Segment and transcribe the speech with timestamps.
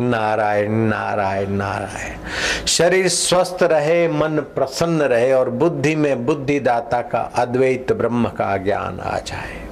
[0.00, 7.92] नारायण नारायण नारायण। शरीर स्वस्थ रहे, मन प्रसन्न रहे और बुद्धि में बुद्धिदाता का अद्वैत
[7.92, 9.64] ब्रह्म का ज्ञान आ जाए।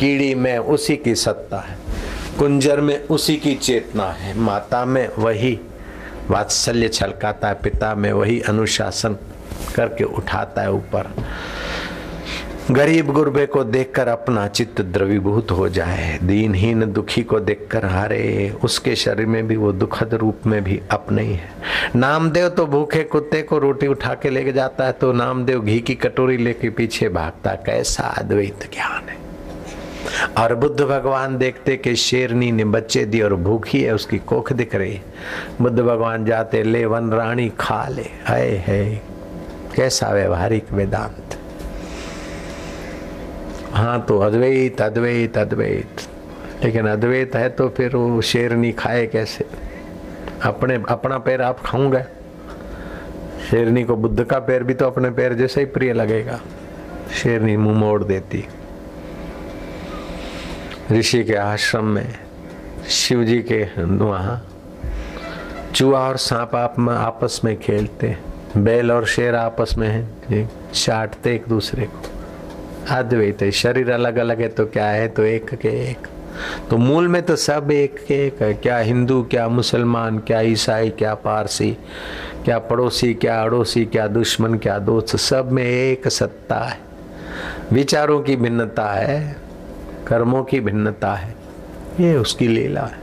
[0.00, 1.76] कीड़ी में उसी की सत्ता है,
[2.38, 5.58] कुंजर में उसी की चेतना है, माता में वही
[6.30, 9.16] वात्सल्य छलकाता है, पिता में वही अनुशासन
[9.74, 11.10] करके उठाता है ऊपर।
[12.72, 18.94] गरीब गुरबे को देखकर अपना चित्त द्रवीभूत हो जाए, दीनहीन दुखी को देखकर हारे, उसके
[18.96, 21.50] शरीर में भी वो दुखद रूप में भी अपने ही है।
[21.96, 25.94] नामदेव तो भूखे कुत्ते को रोटी उठा के लेके जाता है तो नामदेव घी की
[25.94, 29.20] कटोरी लेके पीछे भागता कैसा अद्वैत ज्ञान है।
[30.38, 34.74] और बुद्ध भगवान देखते कि शेरनी ने बच्चे दिए और भूखी है, उसकी कोख दिख
[34.74, 35.00] रही
[35.60, 39.02] बुद्ध भगवान जाते, ले वन रानी खा ले। है है
[39.76, 41.38] कैसा व्यवहारिक वेदांत।
[43.72, 46.08] हाँ तो अद्वैत अद्वैत अद्वैत।
[46.64, 49.44] लेकिन अद्वैत है तो फिर वो शेरनी खाए कैसे?
[50.42, 52.02] अपने, अपना पैर आप खाऊँगा।
[53.50, 56.40] शेरनी को बुद्ध का पैर भी तो अपने पैर जैसे ही प्रिय लगेगा।
[57.22, 58.44] शेरनी मुँह मोड़ देती।
[60.92, 62.14] ऋषि के आश्रम में
[62.88, 64.40] शिव जी के वहाँ,
[65.74, 68.16] चूहा और सांप आप में, आपस में खेलते।
[68.56, 72.11] बैल और शेर आपस में है चाटते एक दूसरे को।
[72.90, 75.08] अद्वैत है। शरीर अलग अलग है तो क्या है?
[75.08, 76.06] तो एक के एक।
[76.70, 80.90] तो मूल में तो सब एक के एक है। क्या हिंदू, क्या मुसलमान, क्या ईसाई,
[80.90, 81.76] क्या पारसी,
[82.44, 86.78] क्या पड़ोसी, क्या अड़ोसी, क्या दुश्मन, क्या दोस्त, सब में एक सत्ता है।
[87.72, 89.36] विचारों की भिन्नता है,
[90.06, 91.34] कर्मों की भिन्नता है।
[92.00, 93.02] ये उसकी लीला है।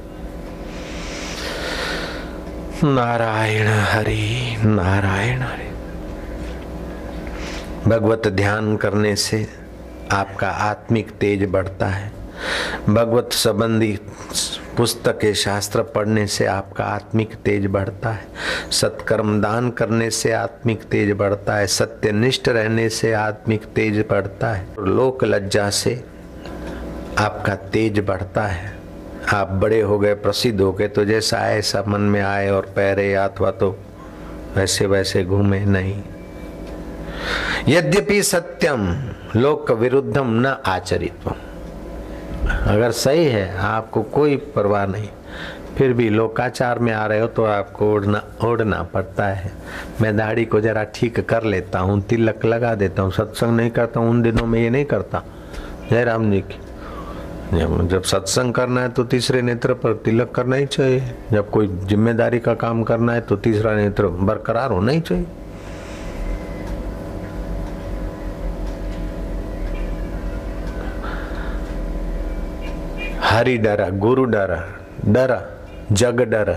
[2.83, 5.69] नारायण हरि नारायण हरि।
[7.89, 9.59] भगवत ध्यान करने से
[10.12, 12.12] आपका आत्मिक तेज बढ़ता है।
[12.90, 14.00] भगवत संबंधी
[14.78, 18.28] पुस्तकें शास्त्र पढ़ने से आपका आत्मिक तेज बढ़ता है।
[18.72, 24.68] सत्कर्म दान करने से आत्मिक तेज बढ़ता है। सत्यनिष्ठ रहने से आत्मिक तेज बढ़ता है।
[24.80, 26.03] लोक लज्जा से
[27.18, 28.78] आपका तेज बढ़ता है।
[29.34, 32.72] आप बड़े हो गए, प्रसिद्ध हो गए तो जैसा आए, ऐसा मन में आए और
[32.75, 33.78] पैरे अथवा तो
[34.56, 36.02] वैसे वैसे घूमे नहीं।
[37.67, 38.88] यद्यपि सत्यम
[39.35, 41.28] लोक विरुद्धम न आचरित।
[42.47, 45.09] अगर सही है, आपको कोई परवाह नहीं।
[45.78, 49.51] फिर भी लोकाचार में आ रहे हो तो आपको ओढ़ना ओढ़ना पड़ता है।
[50.01, 54.00] मैं दाढ़ी को जरा ठीक कर लेता हूँ, तिलक लगा देता हूँ। सत्संग नहीं करता,
[54.00, 55.23] उन दिनों में ये नहीं करता।
[55.91, 56.68] जयराम जी की
[57.51, 62.39] जब सत्संग करना है तो तीसरे नेत्र पर तिलक करना ही चाहिए। जब कोई ज़िम्मेदारी
[62.39, 65.25] का काम करना है तो तीसरा नेत्र बरकरार होना ही चाहिए।
[73.29, 74.57] हरि डरा गुरु डरा
[75.06, 75.41] डरा
[75.91, 76.50] जग डर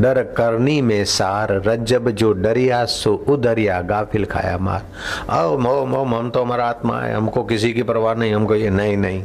[0.00, 4.82] डर करनी में सार रज्जब जो डरिया सो उदरिया गाफिल खाया मार
[5.36, 8.70] आओ मो मो हम तो हमारा आत्मा है हमको किसी की परवाह नहीं हमको ये
[8.70, 9.24] नहीं नहीं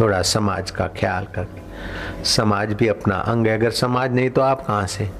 [0.00, 4.66] थोड़ा समाज का ख्याल करके समाज भी अपना अंग है अगर समाज नहीं तो आप
[4.66, 5.10] कहाँ से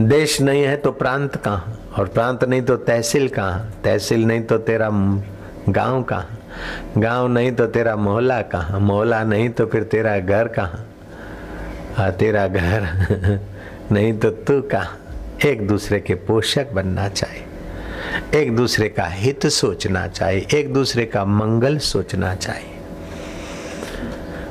[0.00, 4.58] देश नहीं है तो प्रांत कहाँ और प्रांत नहीं तो तहसील कहाँ तहसील नहीं तो
[4.70, 4.88] तेरा
[5.68, 6.38] गाँव कहाँ
[6.98, 8.80] गाँव नहीं तो तेरा मोहल्ला कहाँ?
[8.80, 12.12] मोहल्ला नहीं तो फिर तेरा घर कहाँ?
[12.12, 12.88] तेरा घर
[13.92, 14.98] नहीं तो तू कहाँ?
[15.46, 17.44] एक दूसरे के पोषक बनना चाहिए
[18.34, 22.70] एक दूसरे का हित सोचना चाहिए एक दूसरे का मंगल सोचना चाहिए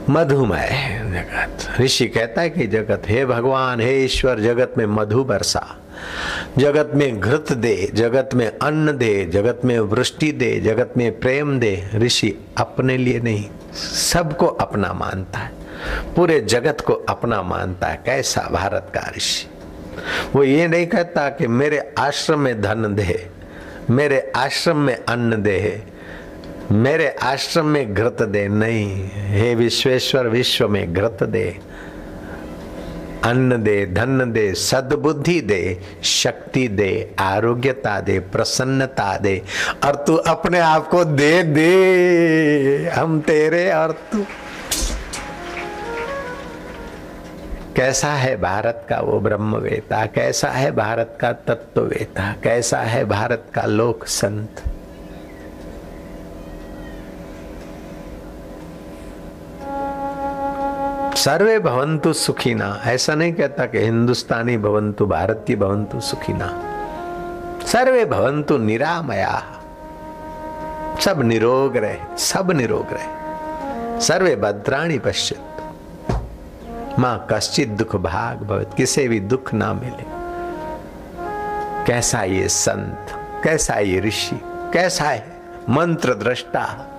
[0.09, 5.77] मधुमय जगत। ऋषि कहता है कि जगत, हे भगवान, हे ईश्वर, जगत में मधु बरसा।
[6.57, 11.59] जगत में घृत दे, जगत में अन्न दे, जगत में वृष्टि दे, जगत में प्रेम
[11.59, 13.45] दे, ऋषि अपने लिए नहीं,
[14.11, 15.51] सबको अपना मानता है।
[16.15, 19.47] पूरे जगत को अपना मानता है। कैसा भारत का ऋषि?
[20.35, 23.27] वो ये नहीं कहता कि मेरे आश्रम में धन दे,
[23.89, 25.83] मेरे आश्रम में अन्न दे,
[26.71, 31.72] मेरे आश्रम में घृत दे, नहीं, हे विश्वेश्वर, विश्व में घृत दे।
[33.23, 39.41] अन्न दे, धन दे, सद्बुद्धि दे, शक्ति दे, आरोग्यता दे, प्रसन्नता दे।
[39.85, 44.25] और तू अपने आप को दे दे, हम तेरे और तू।
[47.75, 50.05] कैसा है भारत का वो ब्रह्मवेता?
[50.05, 52.35] कैसा है भारत का तत्ववेता?
[52.43, 54.72] कैसा है भारत का लोक संत
[61.15, 66.47] सर्वे भवंतु सुखीना। ऐसा नहीं कहता कि हिंदुस्तानी भवंतु भारतीय भवंतु सुखीना।
[67.65, 69.43] सर्वे भवंतु निरामया।
[70.99, 75.39] सब निरोग रहे, सब निरोग रहे। सर्वे भद्राणी पश्चित
[76.99, 80.05] माँ कश्चित दुख भाग भवत, किसे भी दुख ना मिले।
[81.85, 83.07] कैसा ये संत,
[83.43, 86.89] कैसा ये ऋषि, कैसा है मंत्र दृष्टा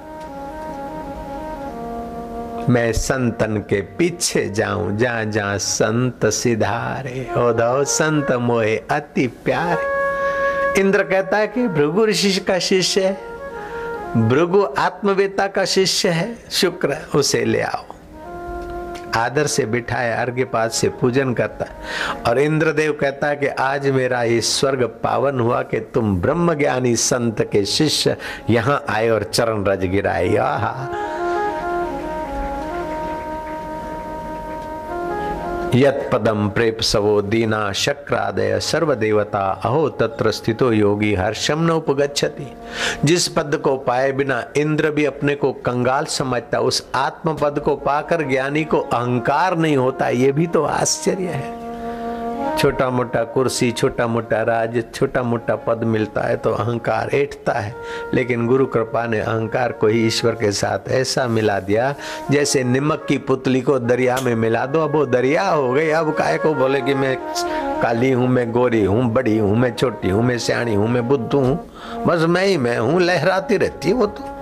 [2.68, 10.04] मैं संतन के पीछे जाऊँ, जहाँ जहाँ संत सिधारे। ओधव संत मोहे अति प्यारे।
[10.80, 13.20] इंद्र कहता है कि भृगु ऋषि का शिष्य है।
[14.28, 17.84] भृगु आत्मवेता का शिष्य है। शुक्र, उसे ले आओ।
[19.16, 21.76] आदर से बिठाया अर्घ्य पास से पूजन करता है।
[22.26, 26.96] और इंद्रदेव कहता है कि आज मेरा ये स्वर्ग पावन हुआ कि तुम ब्रह्म ज्ञानी
[26.96, 28.16] संत के शिष्य
[28.50, 31.03] यहाँ आए और चरण रज गिराए। आहा।
[35.74, 42.46] यत पदम प्रेप सवो दीना शक्रादय सर्वदेवता, अहो तत्र स्थितो योगी हर्षम न उपगछति
[43.04, 47.76] जिस पद को पाए बिना इंद्र भी अपने को कंगाल समझता, उस आत्म पद को
[47.76, 51.63] पाकर ज्ञानी को अहंकार नहीं होता, ये भी तो आश्चर्य है।
[52.58, 57.74] छोटा मोटा कुर्सी छोटा मोटा राज छोटा मोटा पद मिलता है तो अहंकार ऐठता है।
[58.14, 61.94] लेकिन गुरु कृपा ने अहंकार को ही ईश्वर के साथ ऐसा मिला दिया,
[62.30, 66.12] जैसे निमक की पुतली को दरिया में मिला दो। अब वो दरिया हो गई। अब
[66.14, 67.16] काय को बोले कि मैं
[67.82, 71.40] काली हूँ, मैं गोरी हूँ, बड़ी हूँ, मैं छोटी हूँ, मैं सियाणी हूँ, मैं बुद्धू
[71.40, 71.58] हूँ।
[72.06, 74.33] बस मैं ही, मैं हूँ, लहराती रहती है वो तो।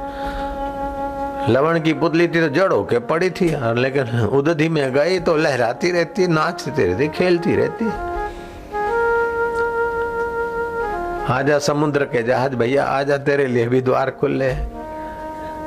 [1.49, 5.37] लवण की पुतली थी तो जड़ होके पड़ी थी, और लेकिन उदधी में गई तो
[5.37, 7.87] लहराती रहती, नाचती रहती, खेलती रहती।
[11.33, 14.53] आजा समुद्र के जहाज़ भैया, आजा तेरे लिए भी द्वार खुले।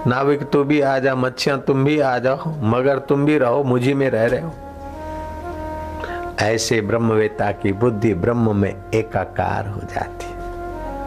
[0.08, 4.10] नाविक तू भी आजा, मच्छियाँ तुम भी आ जाओ, मगर तुम भी रहो, मुझी में
[4.10, 4.54] रह रहे हो।
[6.40, 10.34] ऐसे ब्रह्मवेता की बुद्धि ब्रह्म में एकाकार हो जाती।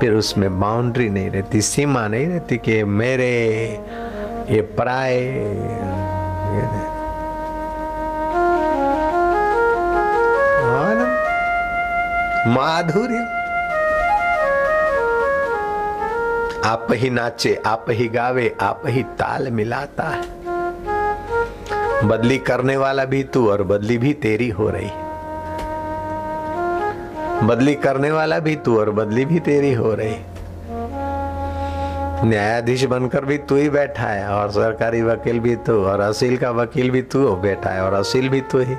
[0.00, 3.28] फिर उसमें बाउंड्री नहीं रहती, सीमा नहीं रहती कि मेरे
[4.48, 5.18] ये पराए
[12.46, 13.18] माधुर्य।
[16.64, 20.22] आप ही नाचे, आप ही गावे, आप ही ताल मिलाता है।
[22.08, 24.90] बदली करने वाला भी तू और बदली भी तेरी हो रही।
[27.46, 30.16] बदली करने वाला भी तू और बदली भी तेरी हो रही।
[32.24, 36.50] न्यायाधीश बनकर भी तू ही बैठा है, और सरकारी वकील भी तू, और असील का
[36.50, 38.74] वकील भी तू बैठा है, और असील भी तू ही।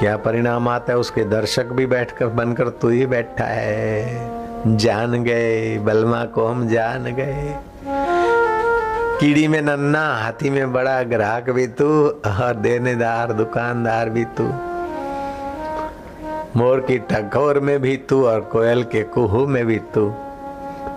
[0.00, 4.76] क्या परिणाम आता है उसके दर्शक भी बैठकर, बनकर तू ही बैठा है?
[4.76, 7.58] जान गए, बलमा को हम जान गए।
[9.20, 14.44] कीड़ी में नन्ना, हाथी में बड़ा ग्राहक भी तू, और देनेदार, दुकानदार भी तू।
[16.56, 20.14] मोर की टकोर में भी तू, और कोयल के कुहू में भी तू।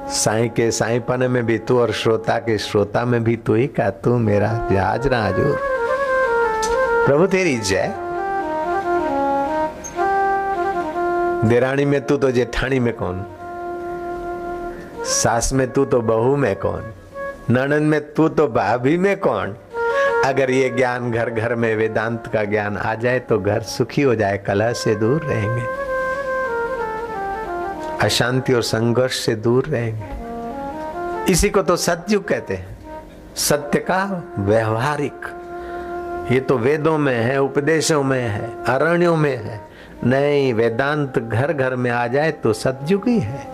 [0.10, 3.90] साई के साईपन में भी तू और श्रोता के श्रोता में भी तू ही का
[3.90, 5.56] तू मेरा जहाज़ राजू।
[7.06, 7.94] प्रभु तेरी जय।
[11.46, 13.26] देरानी में तू तो जेठानी में कौन?
[15.06, 16.94] सास में तू तो बहू में कौन?
[17.50, 19.56] ननन में तू तो भाभी में कौन?
[20.26, 24.16] अगर ये ज्ञान घर घर में वेदांत का ज्ञान आ जाए तो घर सुखी हो
[24.16, 25.83] जाए, कलह से दूर रहेंगे।
[28.04, 32.78] अशांति और संघर्ष से दूर रहेंगे। इसी को तो सत्युग कहते हैं।
[33.36, 35.28] सत्य का व्यवहारिक।
[36.32, 39.62] ये तो वेदों में है, उपदेशों में है, अरण्यों में है।
[40.04, 43.48] नहीं वेदांत घर घर में आ जाए तो सतयुग ही है।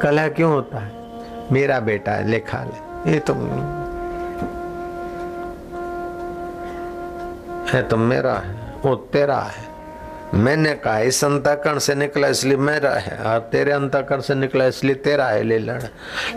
[0.00, 0.92] कलह क्यों होता है?
[1.52, 3.34] मेरा बेटा है, लेखा ले ये तो
[7.72, 9.71] है तो मेरा है, वो तेरा है।
[10.34, 14.94] मैंने कहा, इस अंतकरण से निकला इसलिए मेरा है और तेरे अंतकरण से निकला इसलिए
[14.94, 15.82] तेरा है ले लड़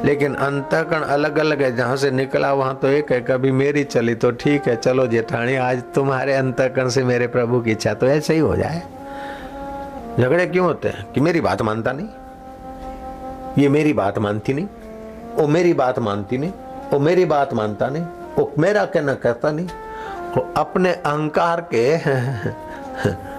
[0.06, 4.16] लेकिन अंतकरण अलग अलग है, जहाँ से निकला वहाँ तो एक है, कभी मेरी चली
[4.16, 8.34] तो ठीक है। चलो जेठानी, आज तुम्हारे अंतकरण से मेरे प्रभु की इच्छा तो ऐसे
[8.34, 8.82] ही हो जाए।
[10.20, 11.12] झगड़े क्यों होते हैं?
[11.12, 12.08] कि मेरी बात मानता नहीं?
[13.58, 14.68] ये मेरी बात मानती नहीं,
[15.36, 16.52] वो मेरी बात मानती नहीं,
[16.92, 18.04] वो मेरी बात मानता नहीं,
[18.38, 19.68] वो मेरा कहना कहता नहीं।
[20.36, 21.86] वो अपने अहंकार के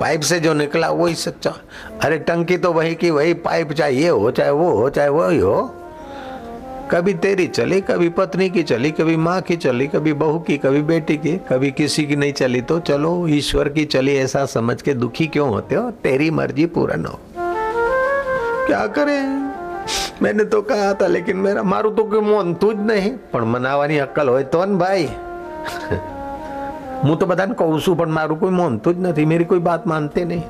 [0.00, 1.54] पाइप से जो निकला वही सच्चा
[2.02, 5.38] अरे टंकी तो वही की वही पाइप चाहे ये हो चाहे वो हो चाहे वही
[5.38, 5.60] हो
[6.90, 10.82] कभी तेरी चली कभी पत्नी की चली कभी माँ की चली कभी बहू की कभी
[10.84, 14.94] बेटी की कभी किसी की नहीं चली तो चलो ईश्वर की चली ऐसा समझ के
[14.96, 17.20] दुखी क्यों होते हो तेरी मर्जी पूर्ण हो
[18.66, 19.20] क्या करें
[20.22, 24.00] मैंने तो कहा था लेकिन मेरा मारू तो कोई मोन तू જ નહીં પણ મનાવાની
[24.00, 25.06] અક્કલ હોય તો ને ભાઈ
[27.02, 30.24] હું તો બધાને કહું છું પણ મારું કોઈ માનતું જ નથી मेरी कोई बात मानते
[30.24, 30.42] नहीं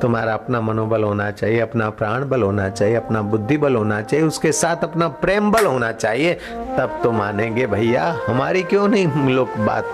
[0.00, 4.26] तुम्हारा अपना मनोबल होना चाहिए अपना प्राण बल होना चाहिए अपना बुद्धि बल होना चाहिए
[4.26, 6.34] उसके साथ अपना प्रेम बल होना चाहिए
[6.78, 9.84] तब तो मानेंगे भैया हमारी क्यों नहीं लोग बात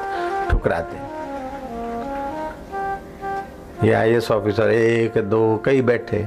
[0.51, 1.03] ठुकराते
[3.83, 6.21] ये आई ऑफिसर एक दो कई बैठे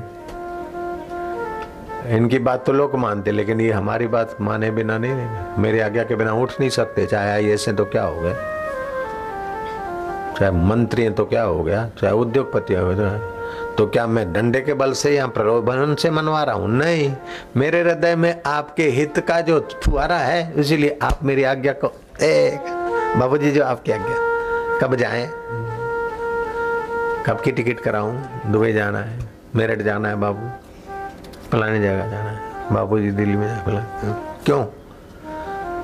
[2.11, 6.15] इनकी बात तो लोग मानते लेकिन ये हमारी बात माने बिना नहीं मेरे आज्ञा के
[6.15, 8.35] बिना उठ नहीं सकते चाहे आई एस तो क्या हो गया
[10.38, 11.88] चाहे मंत्री हैं तो क्या हो गया?
[12.00, 13.18] चाहे उद्योगपति हो गया।
[13.78, 16.68] तो क्या मैं डंडे के बल से या प्रलोभन से मनवा रहा हूँ?
[16.68, 17.14] नहीं।
[17.56, 23.16] मेरे हृदय में आपके हित का जो फुआरा है, इसीलिए आप मेरी आज्ञा को एक
[23.18, 24.16] बाबू जी जो आपकी आज्ञा,
[24.80, 25.26] कब जाएँ?
[27.26, 28.20] कब की टिकट कराऊं?
[28.46, 29.18] दुबई जाना है,
[29.56, 30.48] मेरठ जाना है बाबू,
[31.50, 32.40] फलानी जगह जाना है।
[32.72, 33.80] बाबू जी दिल्ली में फला
[34.44, 34.64] क्यों?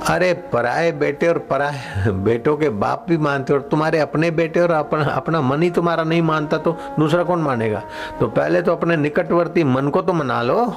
[0.07, 4.71] अरे पराए बेटे और पराए बेटों के बाप भी मानते और तुम्हारे अपने बेटे और
[4.71, 7.83] अपना अपना मन ही तुम्हारा नहीं मानता तो दूसरा कौन मानेगा?
[8.21, 10.77] तो पहले तो अपने निकटवर्ती मन को तो मना लो।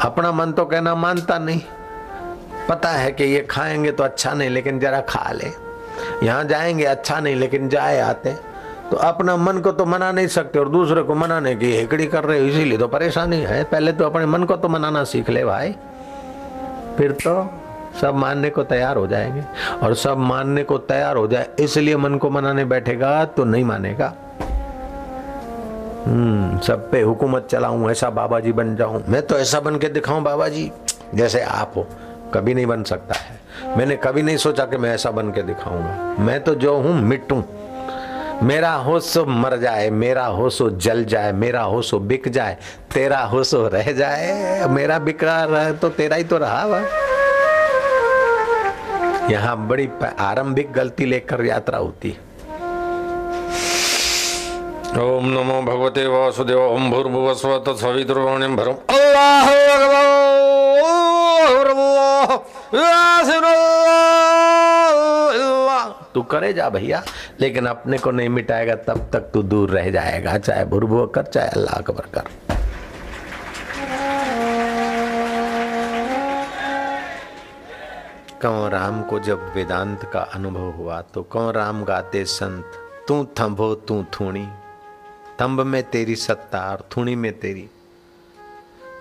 [0.00, 1.60] अपना मन तो कहना मानता नहीं।
[2.68, 5.50] पता है कि ये खाएँगे तो अच्छा नहीं, लेकिन जरा खा ले।
[6.26, 8.32] यहाँ जाएँगे अच्छा नहीं, लेकिन जाए आते।
[8.90, 12.24] तो अपना मन को तो मना नहीं सकते और दूसरे को मनाने की हेकड़ी कर
[12.24, 15.44] रहे हो, इसीलिए तो परेशानी है। पहले तो अपने मन को तो मनाना सीख ले
[15.44, 15.74] भाई।
[16.98, 17.60] फिर तो
[18.00, 19.42] सब मानने को तैयार हो जाएँगे।
[19.82, 24.12] और सब मानने को तैयार हो जाए, इसलिए मन को मनाने बैठेगा तो नहीं मानेगा।
[26.06, 29.88] हम्म सब पे हुकूमत चलाऊं, ऐसा बाबा जी बन जाऊँ। मैं तो ऐसा बन के
[29.88, 30.70] दिखाऊँ बाबा जी
[31.14, 31.86] जैसे आप हो।
[32.34, 36.22] कभी नहीं बन सकता है। मैंने कभी नहीं सोचा कि मैं ऐसा बन के दिखाऊँगा।
[36.24, 37.42] मैं तो जो हूँ मिट्टू
[38.42, 42.56] मेरा हो सो मर जाए, मेरा हो सो जल जाए, मेरा हो सो बिक जाए,
[42.94, 46.86] तेरा हो सो रह जाए। मेरा बिकरा रहे तो तेरा ही तो रहा वह
[49.30, 49.88] यहाँ बड़ी
[50.20, 52.10] आरंभिक गलती लेकर यात्रा होती।
[54.90, 59.52] है ओम नमो भगवते वासुदेव ओम भूर्भुव स्व तत्सवितुर्वाण्यम भरम अल्लाह
[66.14, 67.02] तू करे जा भैया
[67.40, 71.48] लेकिन अपने को नहीं मिटाएगा तब तक तू दूर रह जाएगा। चाहे भूर्भुव कर चाहे
[71.48, 72.53] अल्लाह अकबर कर।
[78.44, 82.72] कंव राम को जब वेदांत का अनुभव हुआ तो कंव राम गाते संत,
[83.08, 84.46] तू थंभो, तू थूणी
[85.40, 87.68] थंब में तेरी सत्ता और थूणी में तेरी।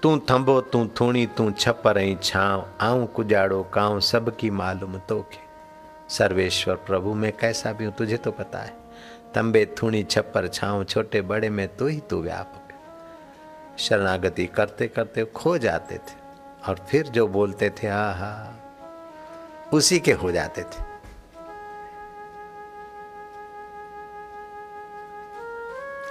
[0.04, 5.42] तू थंभो, तू थूणी, तू छपर ऐं छाव, आऊँ कुजाड़ो काऊं सबकी मालूम तोखे।
[6.10, 8.74] सर्वेश्वर प्रभु, मैं कैसा भी हूँ, तुझे तो पता है
[9.36, 15.58] तंबे थूणी, छप्पर, छाव, छोटे, बड़े, में तू ही तू व्यापक। शरणागति करते करते खो
[15.60, 16.22] जाते थे,
[16.68, 18.34] और फिर जो बोलते थे, आहा
[19.74, 20.82] उसी के हो जाते थे।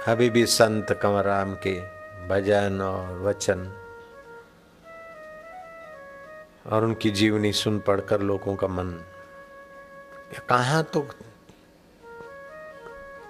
[0.07, 1.79] अभी भी संत कंवराम के
[2.27, 3.59] भजन और वचन
[6.65, 8.89] और उनकी जीवनी सुन पढ़कर लोगों का मन
[10.49, 11.07] कहा तो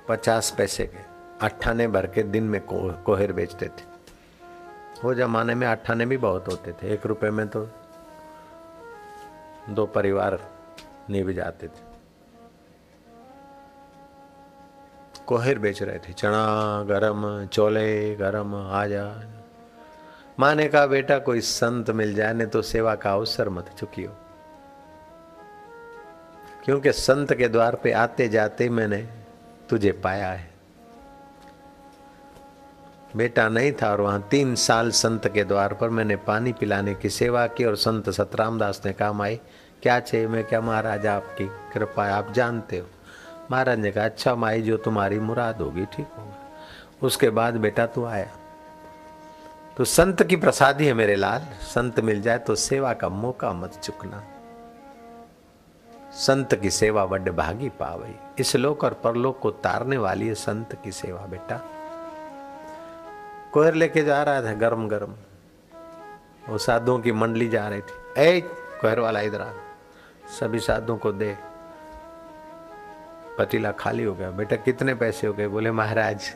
[0.07, 1.03] पचास पैसे के
[1.41, 3.91] अट्ठाने भर के दिन में को, कोहर बेचते थे।
[5.03, 7.67] वो जमाने में अट्ठाने भी बहुत होते थे एक रुपए में तो
[9.69, 10.39] दो परिवार
[11.09, 11.91] निभ जाते थे।
[15.27, 19.05] कोहर बेच रहे थे, चना, गरम, चोले, गरम, आजा।
[20.39, 24.13] माने कहा बेटा कोई संत मिल जाए ने तो सेवा का अवसर मत चुकी हो
[26.65, 29.09] क्योंकि संत के द्वार पे आते जाते मैंने
[29.69, 30.52] तुझे पाया है।
[33.17, 37.09] बेटा नहीं था और वहाँ तीन साल संत के द्वार पर मैंने पानी पिलाने की
[37.09, 39.39] सेवा की और संत सतराम दास ने कहा, माई,
[39.81, 42.87] क्या चाहिए मैं, क्या महाराज आपकी कृपा आप जानते हो।
[43.51, 46.37] महाराज ने कहा अच्छा माई, जो तुम्हारी मुराद होगी ठीक होगा।
[47.01, 48.27] उसके बाद बेटा तू आया।
[49.77, 53.79] तो संत की प्रसादी है मेरे लाल। संत मिल जाए तो सेवा का मौका मत
[53.83, 54.23] चुकना।
[56.13, 60.79] संत की सेवा बड़ भागी पावई। इस लोक और परलोक को तारने वाली है संत
[60.83, 61.61] की सेवा, बेटा।
[63.53, 65.13] कोहर लेके जा रहा था गरम गरम
[66.49, 68.41] वो साधुओं की मंडली जा रही थी। ए,
[68.81, 69.51] कोहर वाला इधर आ।
[70.39, 71.37] सभी साधुओं को दे।
[73.37, 75.47] पतीला खाली हो गया। बेटा, कितने पैसे हो गए?
[75.47, 76.33] बोले, महाराज,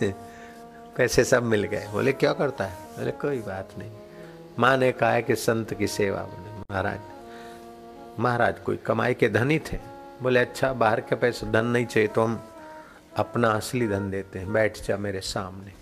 [0.97, 2.73] पैसे सब मिल गए। बोले, क्या करता है?
[2.73, 3.91] बोले, कोई बात नहीं।
[4.59, 6.99] माँ ने कहा है कि संत की सेवा बोले, महाराज
[8.19, 9.79] महाराज, कोई कमाई के धनी थे?
[10.21, 12.41] बोले अच्छा बाहर के पैसे, धन नहीं चाहिए तो हम
[13.17, 15.76] अपना असली धन देते हैं। बैठ जा मेरे सामने।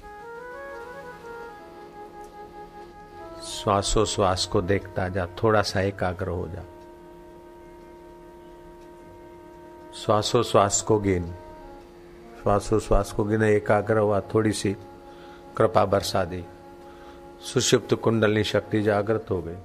[3.65, 6.61] श्वासोश्वास को देखता जा, थोड़ा सा एकाग्र हो जा।
[10.05, 11.35] श्वासोश्वास को गिन।
[12.43, 14.77] श्वासोश्वास को गिने, एकाग्र हुआ, थोड़ी सी
[15.57, 16.45] कृपा बरसा दी।
[17.41, 19.55] सुषुप्त कुंडलनी शक्ति जागृत हो गई।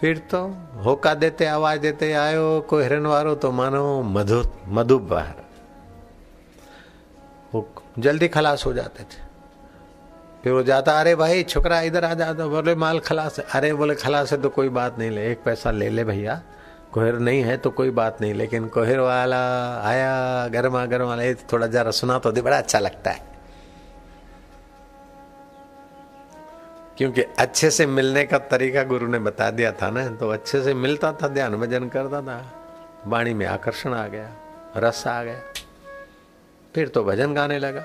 [0.00, 5.34] फिर तो होका देते, आवाज़ देते, आयो को हिरन वारो तो मानो मधु मधु बाहर
[7.98, 9.29] जल्दी खलास हो जाते थे।
[10.44, 13.94] फिर वो जाता, अरे भाई, छोकरा इधर आ जाता बोले, माल खलास है। अरे बोले,
[13.94, 16.42] खलास है तो कोई बात नहीं, ले, एक पैसा ले ले भैया।
[16.92, 19.40] कोहर नहीं है तो कोई बात नहीं, लेकिन कोहर वाला
[19.80, 23.28] आया, गर्मा गर्म वाला ये थोड़ा जरा सुना तो दे, बड़ा अच्छा लगता है।
[26.98, 30.74] क्योंकि अच्छे से मिलने का तरीका गुरु ने बता दिया था ना तो अच्छे से
[30.74, 32.42] मिलता था, ध्यान भजन करता था,
[33.06, 34.28] वाणी में आकर्षण आ गया,
[34.76, 35.40] रस आ गया।
[36.74, 37.84] फिर तो भजन गाने लगा।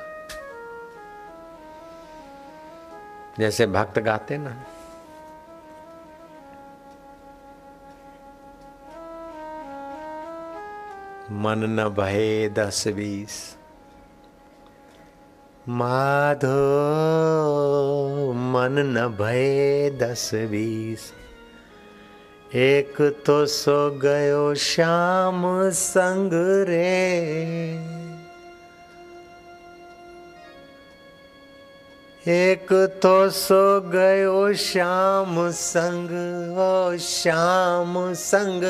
[3.40, 4.64] जैसे भक्त गाते ना।
[11.32, 13.58] मन न भये दस बीस।
[15.70, 16.54] माधो,
[18.34, 21.14] मन न भये दस बीस।
[22.56, 26.30] एक तो सो गयो श्याम संग
[26.68, 28.05] रे।
[32.28, 36.10] एक तो सो गयो श्याम संग,
[36.58, 38.62] ओ श्याम संग।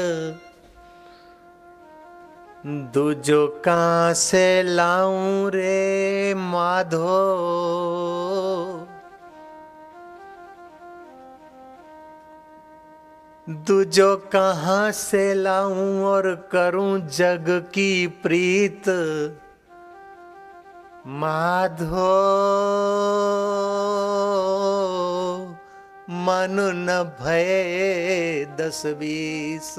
[2.65, 7.07] दूजो कहाँ से लाऊं रे माधो?
[13.49, 18.89] दूजो कहाँ से लाऊं और करूँ जग की प्रीत?
[21.07, 21.85] माधो,
[26.09, 29.75] मन न भय दस बीस।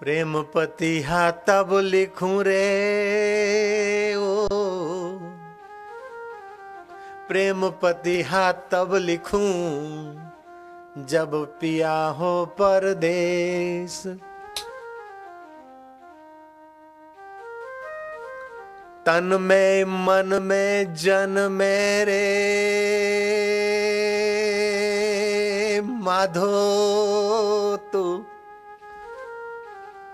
[0.00, 2.62] प्रेम पति हा तब लिखूं रे,
[4.14, 4.46] ओ।
[7.28, 9.46] प्रेम पति हा तब लिखूं,
[11.04, 14.02] जब पिया हो परदेश
[19.06, 22.46] तन में, मन में, जन मेरे
[25.80, 28.24] माधो, तू।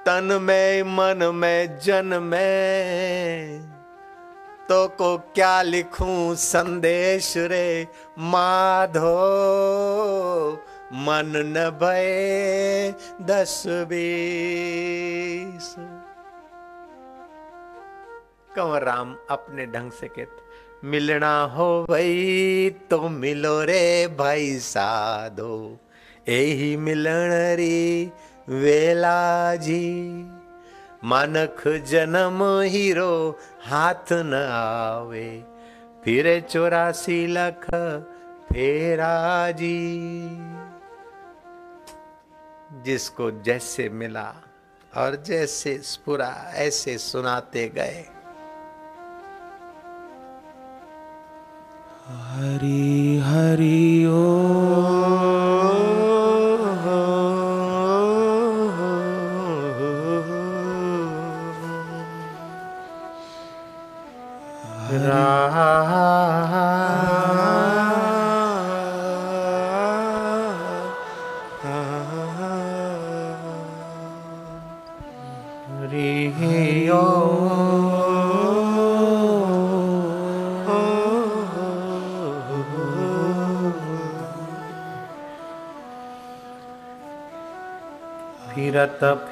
[0.06, 3.70] तन में, मन में, जन में।
[4.68, 7.88] तो को क्या लिखूं संदेश रे?
[8.18, 9.32] माधो,
[10.92, 15.76] मन न भय दस बीस।
[18.56, 20.42] कंवर राम अपने ढंग से कहते?
[20.86, 25.78] मिलना हो भाई तो मिलो रे भाई साधो।
[26.28, 28.12] यही मिलन री
[28.48, 29.90] वेला जी।
[31.04, 35.44] मानक जन्म हीरो हाथ न आवे।
[36.04, 37.66] फिर चौरासी लख
[38.52, 39.78] फेरा जी।
[42.82, 44.34] जिसको जैसे मिला
[44.96, 48.04] और जैसे स्पुरा ऐसे सुनाते गए
[52.20, 54.12] हरि हरि ओ।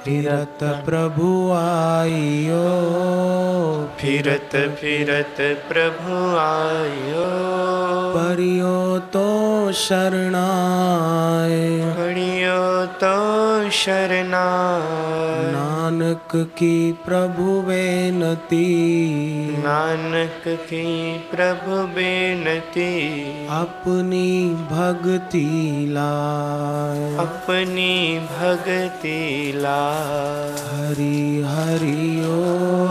[0.05, 2.65] फिरत प्रभु आइयो।
[4.01, 7.27] फिरत फिरत प्रभु आइयो।
[8.15, 9.40] परियो तो
[9.73, 11.61] शरणाए।
[11.95, 14.47] खड़ियो तो शरणा
[15.53, 18.67] नानक की प्रभु बेनती।
[19.59, 29.91] नानक की प्रभु बेनती। अपनी भक्ति लाए। अपनी भगति ला
[30.71, 32.91] हरि हरि ओ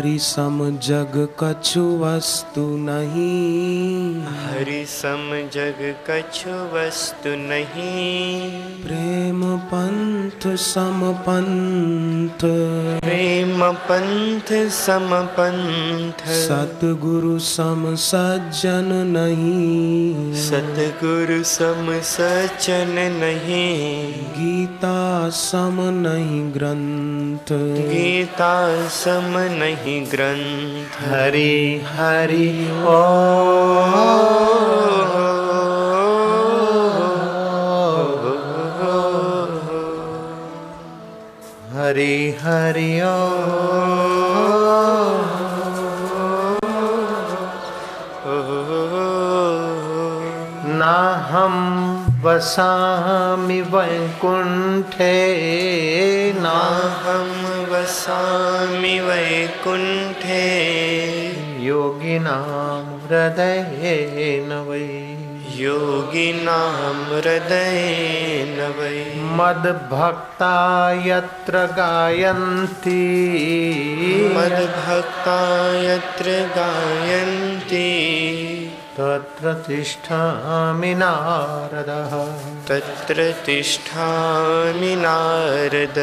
[0.00, 8.50] हरि सम जग कछु वस्तु नहीं। हरि सम जग कछु वस्तु नहीं।
[8.82, 12.38] प्रेम पंथ सम पंथ।
[13.00, 26.52] प्रेम पंथ सम पंथ। सतगुरु सम सज्जन नहीं। सतगुरु सम सचन नहीं। गीता सम नहीं
[26.54, 27.52] ग्रंथ।
[27.88, 32.48] गीता सम नहीं ही ग्रंथ। हरि हरि
[32.86, 33.00] ओ।
[41.74, 43.16] हरि हरि ओ।
[50.80, 50.98] ना
[51.30, 51.54] हम
[52.24, 55.14] वसामि वैकुंठे
[56.36, 56.58] ना
[57.04, 60.44] हम वसामि वैकुण्ठे।
[61.60, 65.16] योगिनां हृदयेन वै
[65.60, 70.54] योगिनां हृदयेन वै मद्भक्ता
[71.06, 73.02] यत्र गायन्ति।
[74.36, 75.38] मद्भक्ता
[75.82, 77.59] यत्र गायन्ति।
[79.00, 82.24] तत्र तिष्ठामि नारदः।
[82.68, 85.98] तत्र तिष्ठामि नारद।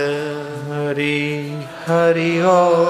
[0.71, 2.88] हरि हरि ओ।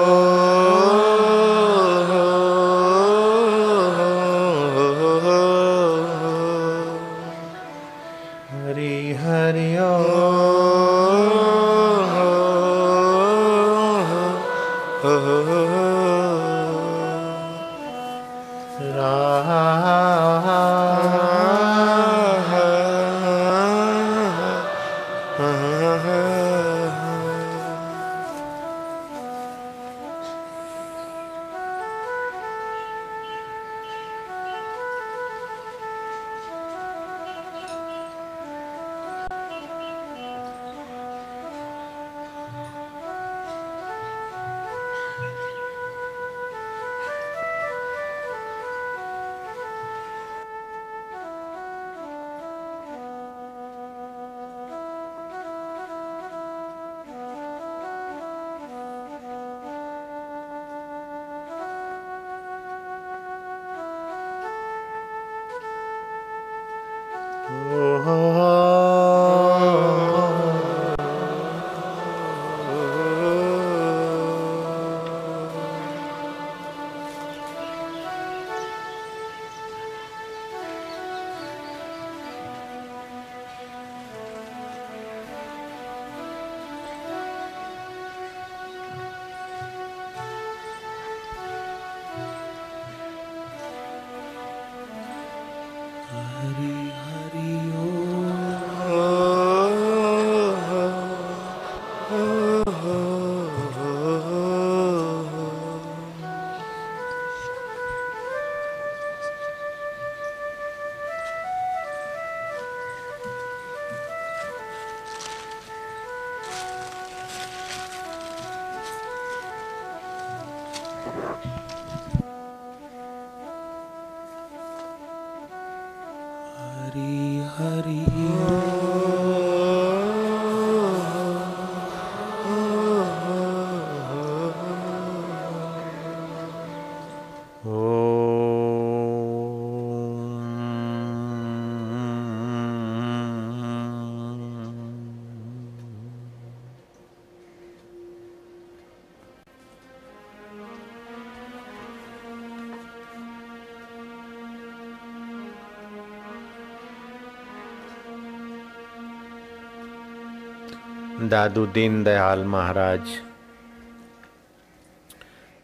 [161.28, 163.08] दादू दीनदयाल महाराज।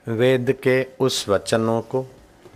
[0.06, 2.04] वेद के उस वचनों को,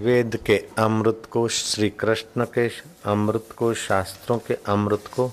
[0.01, 2.69] वेद के अमृत को श्री कृष्ण के
[3.11, 5.31] अमृत को, शास्त्रों के अमृत को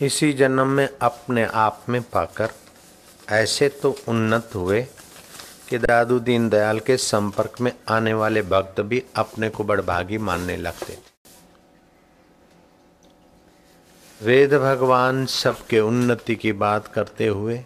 [0.00, 2.50] इसी जन्म में अपने आप में पाकर
[3.32, 4.82] ऐसे तो उन्नत हुए
[5.68, 10.98] कि दादू दीनदयाल के संपर्क में आने वाले भक्त भी अपने को बड़भागी मानने लगते
[14.22, 17.60] वेद भगवान सबके उन्नति की बात करते हुए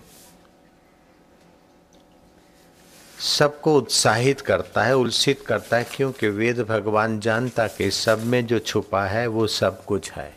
[3.18, 8.58] सबको उत्साहित करता है, उल्सित करता है, क्योंकि वेद भगवान जानता कि सब में जो
[8.58, 10.36] छुपा है, वो सब कुछ है।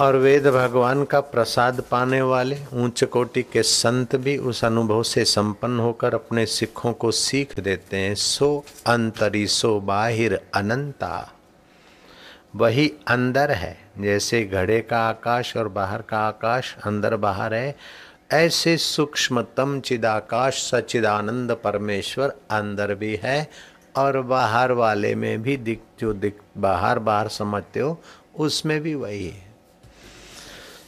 [0.00, 5.24] और वेद भगवान का प्रसाद पाने वाले, ऊंच कोटि के संत भी उस अनुभव से
[5.24, 11.34] संपन्न होकर अपने सिखों को सीख देते हैं, सो अंतरी सो बाहिर अनंता।
[12.56, 17.74] वही अंदर है। जैसे घड़े का आकाश और बाहर का आकाश अंदर बाहर है,
[18.32, 23.50] ऐसे सूक्ष्मतम चिदाकाश सचिदानंद परमेश्वर अंदर भी है
[23.96, 28.00] और बाहर वाले में भी दिख, जो दिख, बाहर बाहर समझते हो,
[28.36, 29.46] उसमें भी वही है।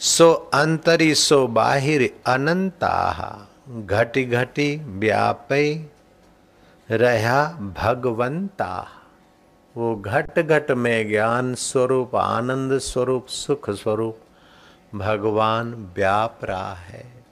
[0.01, 3.49] सो अंतरी सो बाहिर अनंता,
[3.87, 5.73] घटी घटी व्यापय
[6.91, 7.45] रहा
[7.79, 8.87] भगवंता।
[9.77, 14.19] वो घट घट में ज्ञान स्वरूप, आनंद स्वरूप, सुख स्वरूप,
[14.95, 17.25] भगवान व्याप रहा है।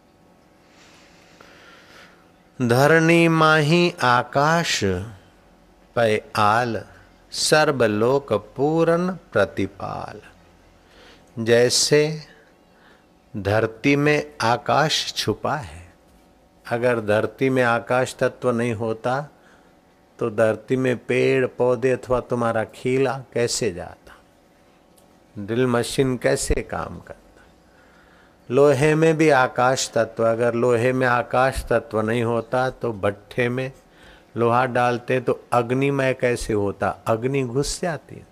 [2.62, 4.84] धरणी माही आकाश
[5.96, 6.84] पय आल,
[7.32, 10.20] सर्वलोक पूर्ण प्रतिपाल।
[11.44, 12.22] जैसे
[13.36, 15.92] धरती में आकाश छुपा है,
[16.70, 19.28] अगर धरती में आकाश तत्व नहीं होता
[20.18, 24.14] तो धरती में पेड़, पौधे अथवा तुम्हारा खीला कैसे जाता?
[25.36, 27.24] ड्रिल मशीन कैसे काम करता?
[28.50, 33.70] लोहे में भी आकाश तत्व, अगर लोहे में आकाश तत्व नहीं होता तो भट्ठे में
[34.36, 36.88] लोहा डालते तो अग्निमय कैसे होता?
[37.06, 38.26] अग्नि घुस जाती है।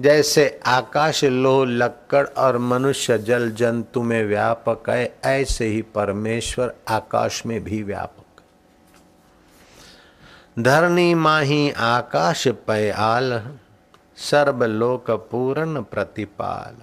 [0.00, 7.46] जैसे आकाश लोह, लक्कड़ और मनुष्य जल जंतु में व्यापक है, ऐसे ही परमेश्वर आकाश
[7.46, 8.22] में भी व्यापक
[10.56, 13.42] धरणी माही आकाश पयाल
[14.16, 16.76] सर्वलोक पूर्ण प्रतिपाल।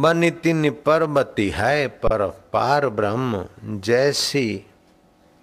[0.00, 4.66] बनितिन पर्वती है पर पार ब्रह्म, जैसी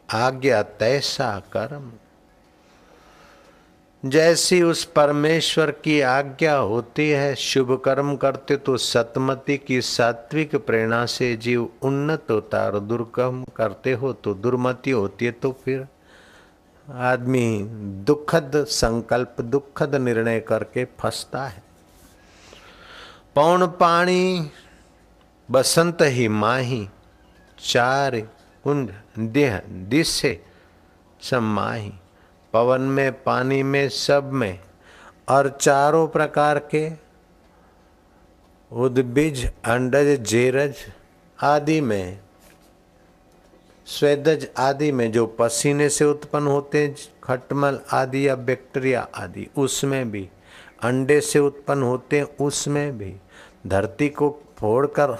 [0.09, 1.91] आज्ञा तैसा कर्म।
[4.03, 11.05] जैसी उस परमेश्वर की आज्ञा होती है, शुभ कर्म करते तो सतमति की सात्विक प्रेरणा
[11.05, 15.87] से जीव उन्नत होता और दुर्कर्म करते हो तो दुर्मति होती है तो फिर
[16.89, 17.63] आदमी
[18.05, 21.63] दुखद संकल्प, दुखद निर्णय करके फंसता है।
[23.35, 24.51] पौन पानी
[25.49, 26.87] बसंत ही माही,
[27.59, 28.19] चार
[28.63, 30.39] कुंज देह, दिशे
[31.21, 31.91] समाही
[32.53, 34.59] पवन में, पानी में, सब में,
[35.29, 36.89] और चारों प्रकार के
[38.71, 40.75] उद्बीज अंडज, जेरज
[41.39, 42.19] आदि में
[43.89, 50.11] स्वेदज आदि में जो पसीने से उत्पन्न होते हैं, खटमल आदि या बैक्टीरिया आदि, उसमें
[50.11, 50.29] भी,
[50.83, 53.15] अंडे से उत्पन्न होते हैं, उसमें भी,
[53.67, 55.17] धरती को फोड़कर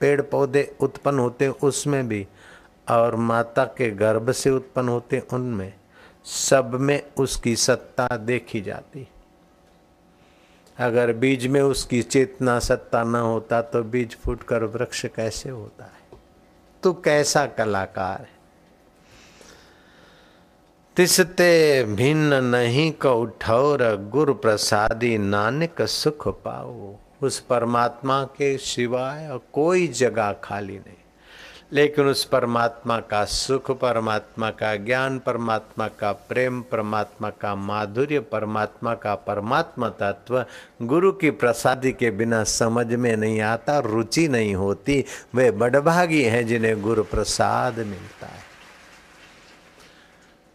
[0.00, 2.26] पेड़ पौधे उत्पन्न होते हैं, उसमें भी,
[2.90, 5.74] और माता के गर्भ से उत्पन्न होते हैं, उनमें,
[6.24, 9.08] सब में उसकी सत्ता देखी जाती।
[10.78, 16.01] अगर बीज में उसकी चेतना सत्ता न होता तो बीज फूटकर वृक्ष कैसे होता है?
[16.82, 18.42] तू कैसा कलाकार है?
[20.96, 29.88] तिसते भिन्न नहीं को ठौर गुरु प्रसादी नानक सुख पाओ। उस परमात्मा के सिवाय कोई
[29.88, 31.01] जगह खाली नहीं।
[31.72, 38.94] लेकिन उस परमात्मा का सुख, परमात्मा का ज्ञान, परमात्मा का प्रेम, परमात्मा का माधुर्य, परमात्मा
[38.94, 40.44] का परमात्मा तत्व
[40.82, 45.04] गुरु की प्रसादी के बिना समझ में नहीं आता, रुचि नहीं होती।
[45.34, 48.52] वे बड़भागी हैं जिन्हें गुरु प्रसाद मिलता है।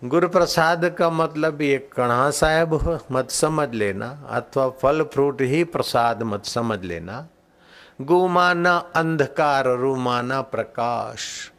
[0.04, 6.24] गुरु प्रसाद का मतलब ये कणा साहब, मत समझ लेना, अथवा फल, फ्रूट ही प्रसाद
[6.24, 7.28] मत समझ लेना।
[8.02, 11.52] गुमाना अंधकार रुमाना प्रकाश।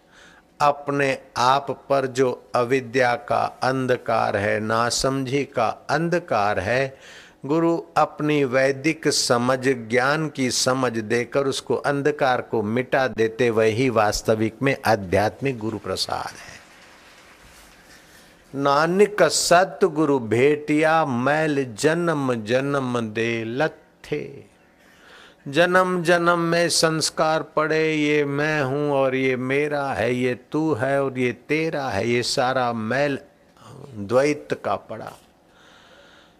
[0.60, 6.98] अपने आप पर जो अविद्या का अंधकार है, नासमझी का अंधकार है,
[7.46, 14.62] गुरु अपनी वैदिक समझ, ज्ञान की समझ देकर उसको अंधकार को मिटा देते वही वास्तविक
[14.62, 16.58] में आध्यात्मिक गुरु प्रसाद है।
[18.54, 24.57] नानक सत गुरु भेटिया, मैल जन्म जन्म दे लथे
[25.48, 31.02] जन्म जन्म में संस्कार पड़े, ये मैं हूँ और ये मेरा है, ये तू है
[31.04, 33.18] और ये तेरा है, ये सारा मैल
[33.96, 35.12] द्वैत का पड़ा।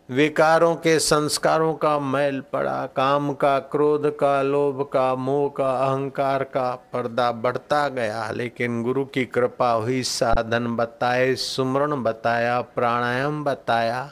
[0.08, 6.44] विकारों के संस्कारों का मैल पड़ा, काम का, क्रोध का, लोभ का, मोह का, अहंकार
[6.44, 14.10] का पर्दा बढ़ता गया, लेकिन गुरु की कृपा हुई, साधन बताए, सुमरण बताया, प्राणायाम बताया।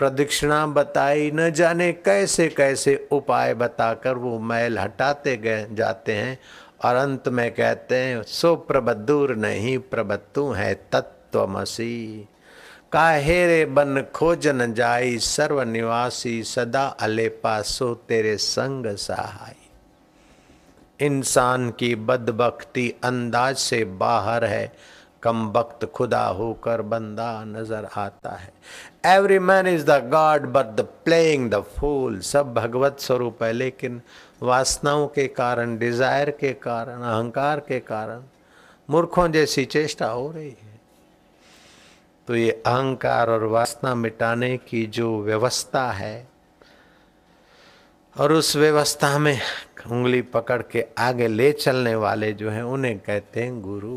[0.00, 6.38] प्रदक्षिणा बताई न जाने कैसे कैसे उपाय बताकर वो मैल हटाते गए जाते हैं।
[6.84, 12.28] और अंत में कहते हैं, सो प्रबदूर नहीं प्रबत्तु है तत्वमसी।
[12.92, 19.54] काहेरे बन खोजन जाई सर्व निवासी सदा अले पासो तेरे संग सहाय
[21.00, 24.72] इंसान की बदबख्ती अंदाज से बाहर है
[25.22, 28.52] कम वक्त खुदा होकर बंदा नज़र आता है।
[29.06, 34.00] Every man is the god but the playing the fool सब भगवत स्वरूप है, लेकिन
[34.42, 38.22] वासनाओं के कारण डिज़ायर के कारण, अहंकार के कारण
[38.88, 40.78] मूर्खों जैसी चेष्टा हो रही है।
[42.28, 46.28] तो ये अहंकार और वासना मिटाने की जो व्यवस्था है,
[48.16, 49.38] और उस व्यवस्था में
[49.86, 53.96] उंगली पकड़ के आगे ले चलने वाले जो हैं, उन्हें कहते हैं गुरु।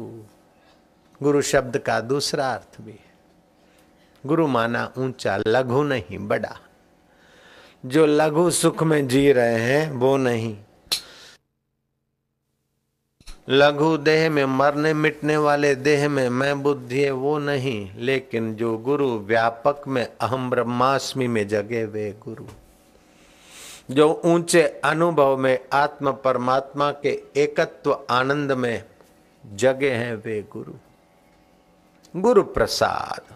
[1.23, 3.13] गुरु शब्द का दूसरा अर्थ भी है।
[4.25, 6.59] गुरु माना ऊँचा, लघु नहीं, बड़ा।
[7.85, 10.57] जो लघु सुख में जी रहे हैं, वो नहीं।
[13.49, 18.77] लघु देह में मरने, मिटने वाले देह में मैं बुद्धि है, वो नहीं। लेकिन जो
[18.77, 22.45] गुरु व्यापक में अहम ब्रह्मास्मि में जगे, वे गुरु।
[23.91, 28.83] जो ऊँचे अनुभव में आत्म परमात्मा के एकत्व आनंद में
[29.53, 30.73] जगे हैं, वे गुरु।
[32.15, 33.35] गुरु प्रसाद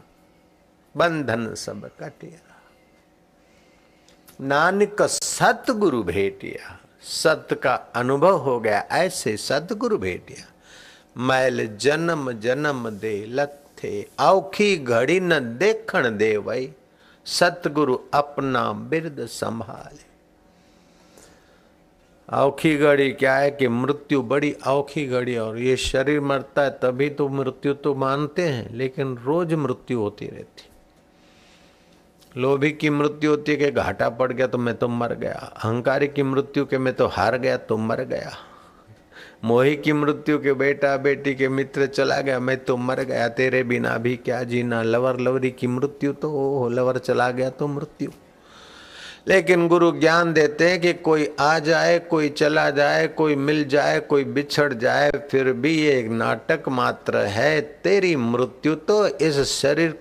[0.98, 2.56] बंधन सब कटिया।
[4.42, 10.46] नानक सतगुरु भेटिया। सत का अनुभव हो गया, ऐसे सतगुरु भेटिया।
[11.18, 16.74] मैल जन्म जन्म दे लथे, औखी घड़ी न देखण दे वही
[17.26, 20.07] सतगुरु अपना बिरद संभाले।
[22.30, 27.10] औखी घड़ी, क्या है कि मृत्यु बड़ी औखी घड़ी और ये शरीर मरता है, तभी
[27.10, 30.70] तो मृत्यु तो मानते हैं, लेकिन रोज मृत्यु होती रहती
[32.36, 36.08] लोभी की मृत्यु होती है कि घाटा पड़ गया तो मैं तो मर गया, अहंकारी
[36.08, 38.32] की मृत्यु के मैं तो हार गया तो मर गया,
[39.44, 43.64] मोही की मृत्यु के बेटा बेटी के मित्र चला गया, मैं तो मर गया, तेरे
[43.64, 48.12] बिना भी क्या जीना, लवर लवरी की मृत्यु तो ओ लवर चला गया तो मृत्यु।
[49.28, 54.00] लेकिन गुरु ज्ञान देते हैं कि कोई आ जाए, कोई चला जाए, कोई मिल जाए,
[54.00, 60.00] कोई बिछड़ जाए, फिर भी ये एक नाटक मात्र है। तेरी मृत्यु तो इस शरीर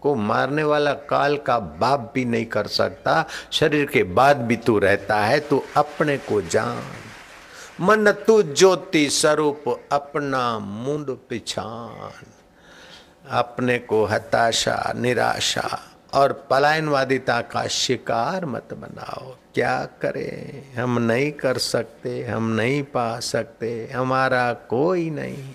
[0.00, 4.78] को मारने वाला काल का बाप भी नहीं कर सकता, शरीर के बाद भी तू
[4.78, 6.82] रहता है, तू अपने को जान।
[7.80, 12.22] मन तू ज्योति स्वरूप, अपना मुंड पिछान।
[13.30, 20.74] अपने को हताशा, निराशा और पलायनवादिता का शिकार मत बनाओ। क्या करें?
[20.74, 25.54] हम नहीं कर सकते, हम नहीं पा सकते, हमारा कोई नहीं।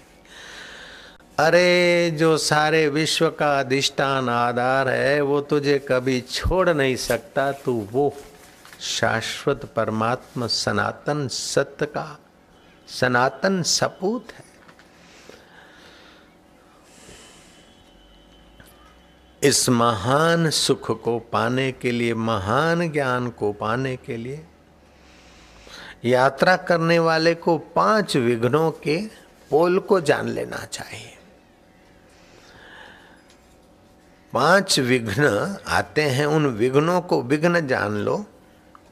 [1.40, 7.88] अरे, जो सारे विश्व का अधिष्ठान आधार है, वो तुझे कभी छोड़ नहीं सकता। तू
[7.92, 8.14] वो
[8.82, 12.20] शाश्वत परमात्मा, सनातन सत्य का,
[12.88, 14.47] सनातन सपूत है।
[19.44, 24.46] इस महान सुख को पाने के लिए, महान ज्ञान को पाने के लिए,
[26.06, 29.08] यात्रा करने वाले को पाँच विघ्नों के
[29.50, 31.18] पोल को जान लेना चाहिए।
[34.34, 38.26] पाँच विघ्न आते हैं, उन विघ्नों को विघ्न जान लो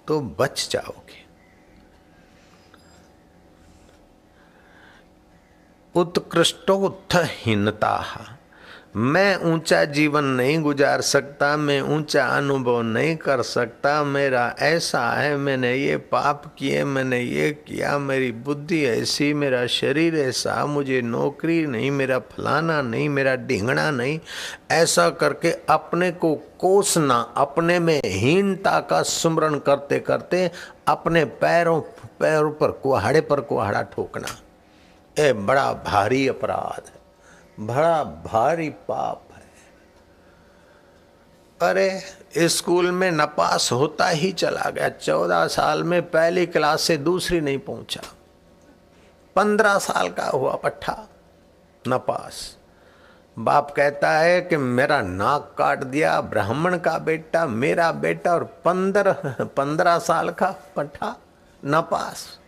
[0.08, 1.26] तो बच जाओगे।
[5.96, 8.06] उत्कृष्टोत्थहीनता।
[8.96, 15.36] मैं ऊँचा जीवन नहीं गुजार सकता, मैं ऊँचा अनुभव नहीं कर सकता। मेरा ऐसा है,
[15.38, 21.66] मैंने ये पाप किए, मैंने ये किया, मेरी बुद्धि ऐसी, मेरा शरीर ऐसा, मुझे नौकरी
[21.66, 24.20] नहीं, मेरा फलाना नहीं, मेरा ढींगना नहीं।
[24.72, 30.50] ऐसा करके अपने को कोसना, अपने में हीनता का सुमरण करते करते
[30.88, 31.80] अपने पैरों
[32.20, 34.38] पैरों पर कुहाड़े पर कुहाड़ा ठोकना,
[35.18, 36.95] ये बड़ा भारी अपराध।
[37.60, 39.44] बड़ा भारी पाप है।
[41.70, 42.02] अरे,
[42.50, 47.60] स्कूल में नपास होता ही चला गया। चौदह साल में पहली क्लास से दूसरी नहीं
[47.60, 48.02] पहुँचा।
[49.36, 51.10] पंद्रह साल का हुआ पट्ठा।
[51.88, 52.58] नपास।
[53.40, 59.14] बाप कहता है कि मेरा नाक काट दिया, ब्राह्मण का बेटा, मेरा बेटा और पंद्रह
[59.44, 61.16] पंद्रह साल का पट्ठा।
[61.66, 62.40] नपास।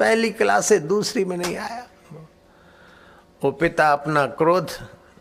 [0.00, 1.86] पहली क्लास से दूसरी में नहीं आया।
[3.42, 4.70] वो पिता अपना क्रोध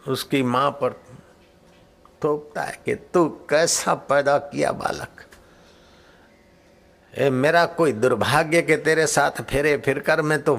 [0.07, 0.93] उसकी माँ पर
[2.23, 5.23] थोपता है कि तू कैसा पैदा किया बालक?
[7.13, 10.57] ए, मेरा कोई दुर्भाग्य के तेरे साथ फेरे फिर कर मैं तो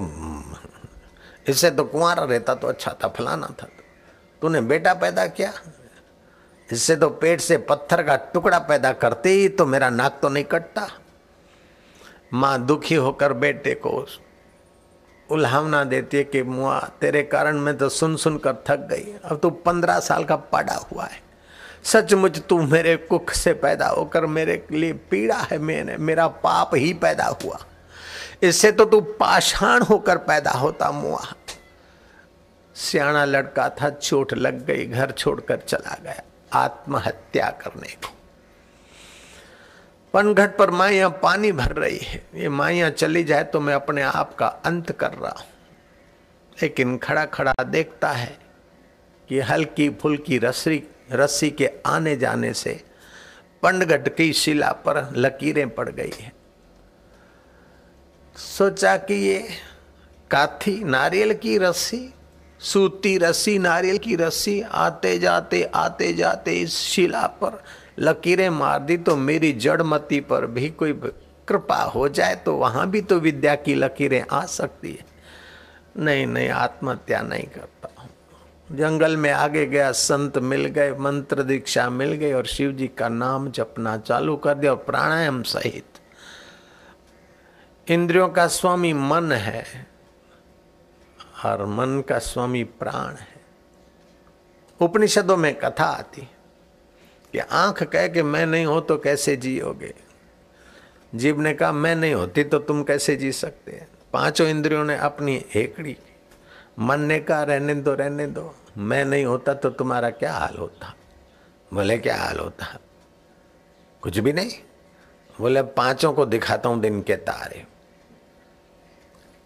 [1.48, 3.68] इससे तो कुंवारा रहता तो अच्छा था, फलाना था।
[4.42, 5.52] तूने बेटा पैदा किया?
[6.70, 10.44] इससे तो पेट से पत्थर का टुकड़ा पैदा करते ही तो मेरा नाक तो नहीं
[10.44, 10.88] कटता।
[12.32, 14.06] माँ दुखी होकर बेटे को
[15.30, 19.38] उल्हावना देती है कि, मुआ, तेरे कारण मैं तो सुन सुन कर थक गई। अब
[19.38, 21.22] तू पंद्रह साल का पड़ा हुआ है।
[21.84, 26.92] सचमुच तू मेरे कुख से पैदा होकर मेरे लिए पीड़ा है मैंने। मेरा पाप ही
[26.92, 27.58] पैदा हुआ।
[28.42, 31.24] इससे तो तू पाषाण होकर पैदा होता, मुआ।
[32.74, 36.22] सियाणा लड़का था, चोट लग गई, घर छोड़कर चला गया,
[36.52, 38.19] आत्महत्या करने को।
[40.14, 44.34] पनघट पर माइया पानी भर रही है। ये माइया चली जाए तो मैं अपने आप
[44.34, 45.46] का अंत कर रहा हूँ।
[46.62, 48.38] लेकिन खड़ा खड़ा देखता है
[49.28, 50.82] कि हल्की फुल्की रस्सी
[51.12, 52.72] रस्सी के आने जाने से
[53.62, 56.32] पंडगट की शिला पर लकीरें पड़ गई है।
[58.36, 59.38] सोचा कि ये
[60.30, 62.12] काथी नारियल की रस्सी,
[62.60, 67.62] सूती रस्सी, नारियल की रस्सी आते जाते आते जाते इस शिला पर
[68.00, 70.92] लकीरें मार दी तो मेरी जड़मती पर भी कोई
[71.48, 75.04] कृपा हो जाए तो वहाँ भी तो विद्या की लकीरें आ सकती है।
[75.96, 77.88] नहीं नहीं, आत्महत्या नहीं करता
[78.68, 83.08] जंगल में आगे गया, संत मिल गए, मंत्र दीक्षा मिल गई और शिव जी का
[83.08, 85.84] नाम जपना चालू कर दिया और प्राणायाम सहित।
[87.86, 89.64] इंद्रियों का स्वामी मन है
[91.44, 93.40] और मन का स्वामी प्राण है।
[94.80, 96.28] उपनिषदों में कथा आती
[97.32, 99.94] कि आँख कह के मैं नहीं हो तो कैसे जियोगे?
[101.14, 105.44] जीव ने कहा, मैं नहीं होती तो तुम कैसे जी सकते पाँचों इंद्रियों ने अपनी
[105.54, 105.96] हेकड़ी।
[106.78, 110.94] मन ने कहा, रहने दो रहने दो। मैं नहीं होता तो तुम्हारा क्या हाल होता?
[111.74, 112.78] बोले, क्या हाल होता?
[114.00, 114.50] कुछ भी नहीं।
[115.40, 117.66] बोले, पाँचों को दिखाता हूँ दिन के तारे।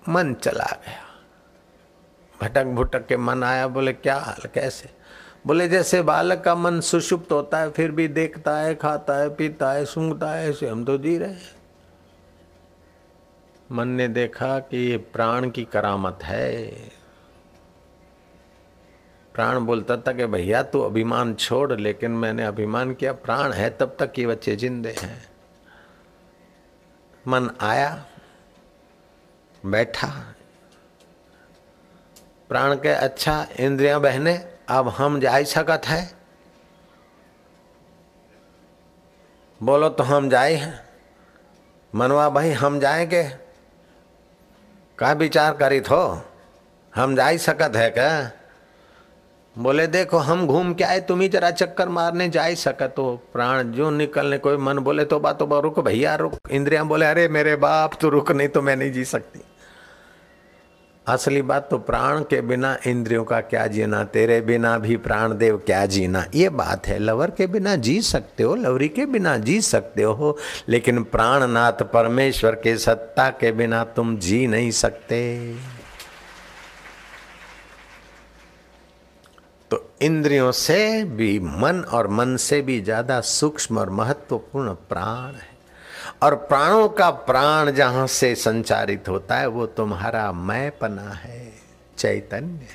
[0.09, 1.05] मन चला गया।
[2.43, 5.04] भटक भुटक के मन आया, बोले, क्या हाल, कैसे?
[5.47, 9.73] बोले, जैसे बालक का मन सुषुप्त होता है, फिर भी देखता है, खाता है, पीता
[9.73, 11.57] है, सूंघता है, ऐसे हम तो जी रहे हैं।
[13.73, 16.67] मन ने देखा कि ये प्राण की करामत है।
[19.35, 23.97] प्राण बोलता था कि भैया, तू अभिमान छोड़, लेकिन मैंने अभिमान किया, प्राण है, तब
[23.99, 25.29] तक ये बच्चे जिंदे हैं।
[27.29, 28.07] मन आया,
[29.67, 30.35] बैठा।
[32.49, 36.13] प्राण के अच्छा इंद्रियाँ बहने अब हम जा सकत है?
[39.63, 40.85] बोलो तो हम जाए हैं।
[41.95, 43.25] मनवा भाई, हम जाएँगे?
[44.99, 46.23] का विचार करी थो
[46.95, 48.31] हम जा सकत है क्या?
[49.59, 53.63] बोले, देखो, हम घूम के आए तुम ही जरा चक्कर मारने जा सकत हो। प्राण
[53.63, 57.57] जो निकलने कोई मन बोले तो बात तो रुक, भैया, रुक। इंद्रिया बोले, अरे, मेरे
[57.57, 59.41] बाप, तू रुक, नहीं तो मैं नहीं जी सकती।
[61.07, 65.57] असली बात तो प्राण के बिना इंद्रियों का क्या जीना, तेरे बिना भी प्राण देव
[65.67, 66.25] क्या जीना?
[66.35, 70.37] ये बात है। लवर के बिना जी सकते हो, लवरी के बिना जी सकते हो,
[70.69, 75.23] लेकिन प्राणनाथ परमेश्वर के सत्ता के बिना तुम जी नहीं सकते।
[79.71, 85.53] तो इंद्रियों से भी, मन और मन से भी ज़्यादा सूक्ष्म और महत्वपूर्ण प्राण है।
[86.23, 91.53] और प्राणों का प्राण जहाँ से संचारित होता है, वो तुम्हारा मैं पना है,
[91.99, 92.67] चैतन्य।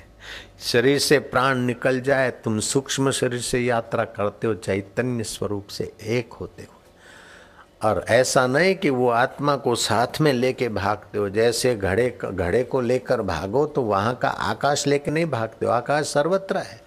[0.61, 5.93] शरीर से प्राण निकल जाए, तुम सूक्ष्म शरीर से यात्रा करते हो, चैतन्य स्वरूप से
[6.01, 6.75] एक होते हो।
[7.83, 12.63] और ऐसा नहीं कि वो आत्मा को साथ में लेके भागते हो, जैसे घड़े घड़े
[12.63, 16.81] को लेकर भागो तो वहाँ का आकाश लेके नहीं भागते हो, आकाश सर्वत्र है।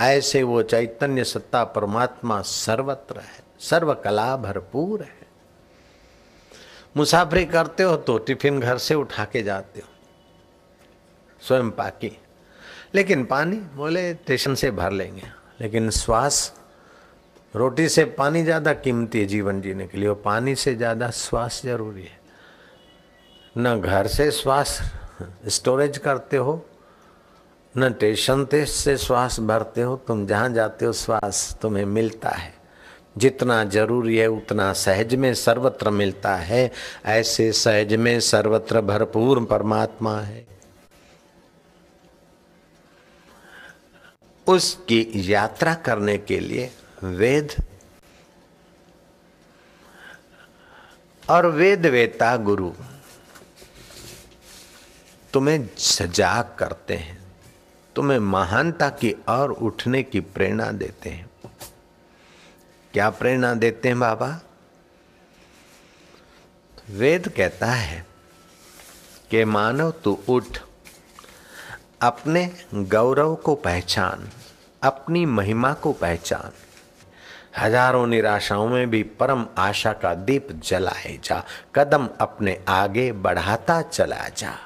[0.00, 5.25] ऐसे वो चैतन्य सत्ता परमात्मा सर्वत्र है सर्व कला भरपूर है।
[6.96, 9.88] मुसाफरी करते हो तो टिफ़िन घर से उठा के जाते हो।
[11.42, 12.10] स्वयं पाकी।
[12.94, 15.28] लेकिन पानी बोले स्टेशन से भर लेंगे।
[15.60, 16.52] लेकिन श्वास,
[17.54, 21.60] रोटी से पानी ज़्यादा कीमती है जीवन जीने के लिए। और पानी से ज़्यादा श्वास
[21.64, 22.18] ज़रूरी है।
[23.58, 24.80] न घर से श्वास
[25.48, 26.64] स्टोरेज करते हो,
[27.74, 32.54] न स्टेशन से श्वास भरते हो। तुम जहाँ जाते हो, श्वास तुम्हें मिलता है।
[33.18, 36.70] जितना ज़रूरी है, उतना सहज में सर्वत्र मिलता है।
[37.06, 40.46] ऐसे सहज में सर्वत्र भरपूर परमात्मा है।
[44.46, 46.70] उसकी यात्रा करने के लिए
[47.04, 47.52] वेद
[51.30, 52.70] और वेद वेता गुरु
[55.32, 57.18] तुम्हें सजाग करते हैं।
[57.96, 61.25] तुम्हें महानता की और उठने की प्रेरणा देते हैं।
[62.96, 64.26] क्या प्रेरणा देते हैं बाबा?
[66.90, 68.06] वेद कहता है
[69.30, 70.58] कि मानव तू उठ,
[72.02, 72.44] अपने
[72.74, 74.28] गौरव को पहचान,
[74.82, 76.52] अपनी महिमा को पहचान,
[77.58, 81.42] हज़ारों निराशाओं में भी परम आशा का दीप जलाए जा,
[81.74, 84.65] कदम अपने आगे बढ़ाता चला जा।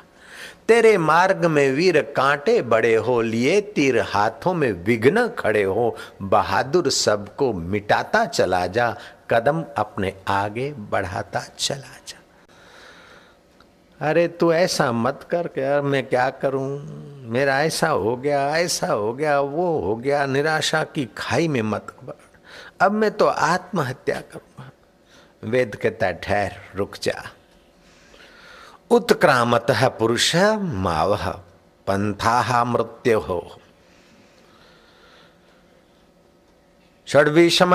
[0.70, 6.90] तेरे मार्ग में वीर कांटे बड़े हो, लिए तीर हाथों में विघ्न खड़े हो। बहादुर
[6.90, 8.96] सबको मिटाता चला जा,
[9.30, 12.20] कदम अपने आगे बढ़ाता चला जा।
[14.08, 16.80] अरे तू ऐसा मत कर के यार मैं क्या करूँ?
[17.28, 21.86] मेरा ऐसा हो गया, ऐसा हो गया, वो हो गया, निराशा की खाई में मत
[22.80, 24.70] अब मैं तो आत्महत्या करूँगा।
[25.44, 27.30] वेद कहता ठहर, रुक जा।
[28.90, 29.66] उत्क्रामत
[29.98, 30.34] पुरुष
[30.76, 31.16] माव
[31.86, 33.40] पंथा मृत्यु। हो
[37.08, 37.74] षड्विषम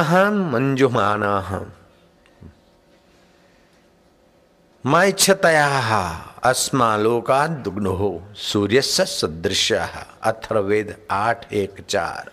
[0.51, 1.23] मंजुमान
[4.85, 5.67] मैच्छतया
[6.43, 12.31] अस्मालोका दुग्नो सूर्य सदृश अथर्वेद आठ, एक, चार।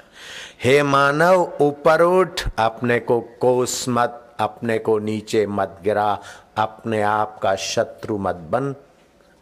[0.64, 6.18] हे मानव, ऊपर उठ, अपने को कोस मत, अपने को नीचे मत गिरा
[6.56, 8.74] अपने आप का शत्रु मत बन,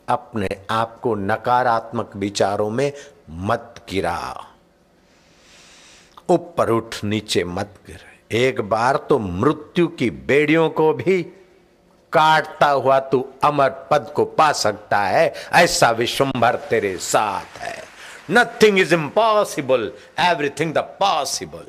[0.08, 2.92] अपने आप को नकारात्मक विचारों में
[3.30, 4.46] मत गिरा।
[6.30, 11.22] ऊपर उठ, नीचे मत गिर। एक बार तो मृत्यु की बेड़ियों को भी
[12.12, 17.76] काटता हुआ तू अमर पद को पा सकता है, ऐसा विश्वंभर तेरे साथ है।
[18.30, 21.66] Nothing is impossible everything the possible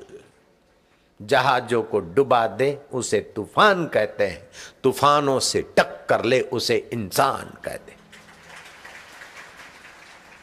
[1.21, 4.49] जहाजों को डुबा दे, उसे तूफ़ान कहते हैं।
[4.83, 7.99] तूफानों से टक्कर ले, उसे इंसान कहते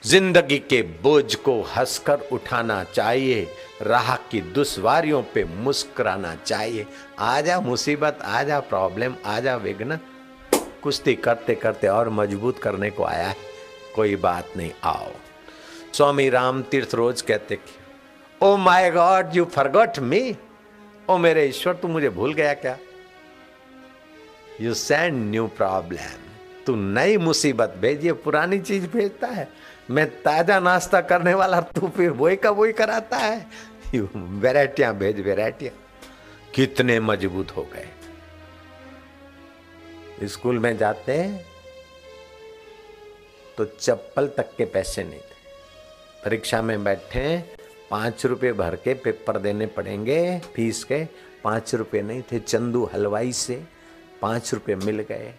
[0.04, 3.46] ज़िंदगी के बोझ को हंसकर उठाना चाहिए,
[3.82, 6.86] राह की दुश्वारियों पे मुस्कुराना चाहिए।
[7.18, 9.98] आजा मुसीबत, आजा प्रॉब्लम, आजा विघ्न।
[10.82, 13.36] कुश्ती करते करते और मज़बूत करने को आया है।
[13.94, 15.10] कोई बात नहीं, आओ।
[15.92, 17.58] स्वामी राम तीर्थ रोज कहते
[18.40, 20.20] ओ my god you forgot me
[21.10, 22.76] ओ मेरे ईश्वर, तू मुझे भूल गया क्या?
[24.60, 26.26] यू सेंड न्यू प्रॉब्लम
[26.66, 29.48] तू नई मुसीबत भेजिए पुरानी चीज़ भेजता है।
[29.90, 33.46] मैं ताज़ा नाश्ता करने वाला तू फिर वही का वही कराता है।
[33.94, 35.74] वेराइटियाँ भेज वेराइटियाँ
[36.54, 37.88] कितने मज़बूत हो गए।
[40.28, 41.46] स्कूल में जाते हैं
[43.58, 45.36] तो चप्पल तक के पैसे नहीं थे।
[46.24, 47.22] परीक्षा में बैठे
[47.90, 51.04] पाँच रुपये भर के पेपर देने पड़ेंगे फ़ीस के।
[51.44, 53.62] पाँच रुपये नहीं थे, चंदू हलवाई से
[54.22, 55.32] पाँच रुपये मिल गए।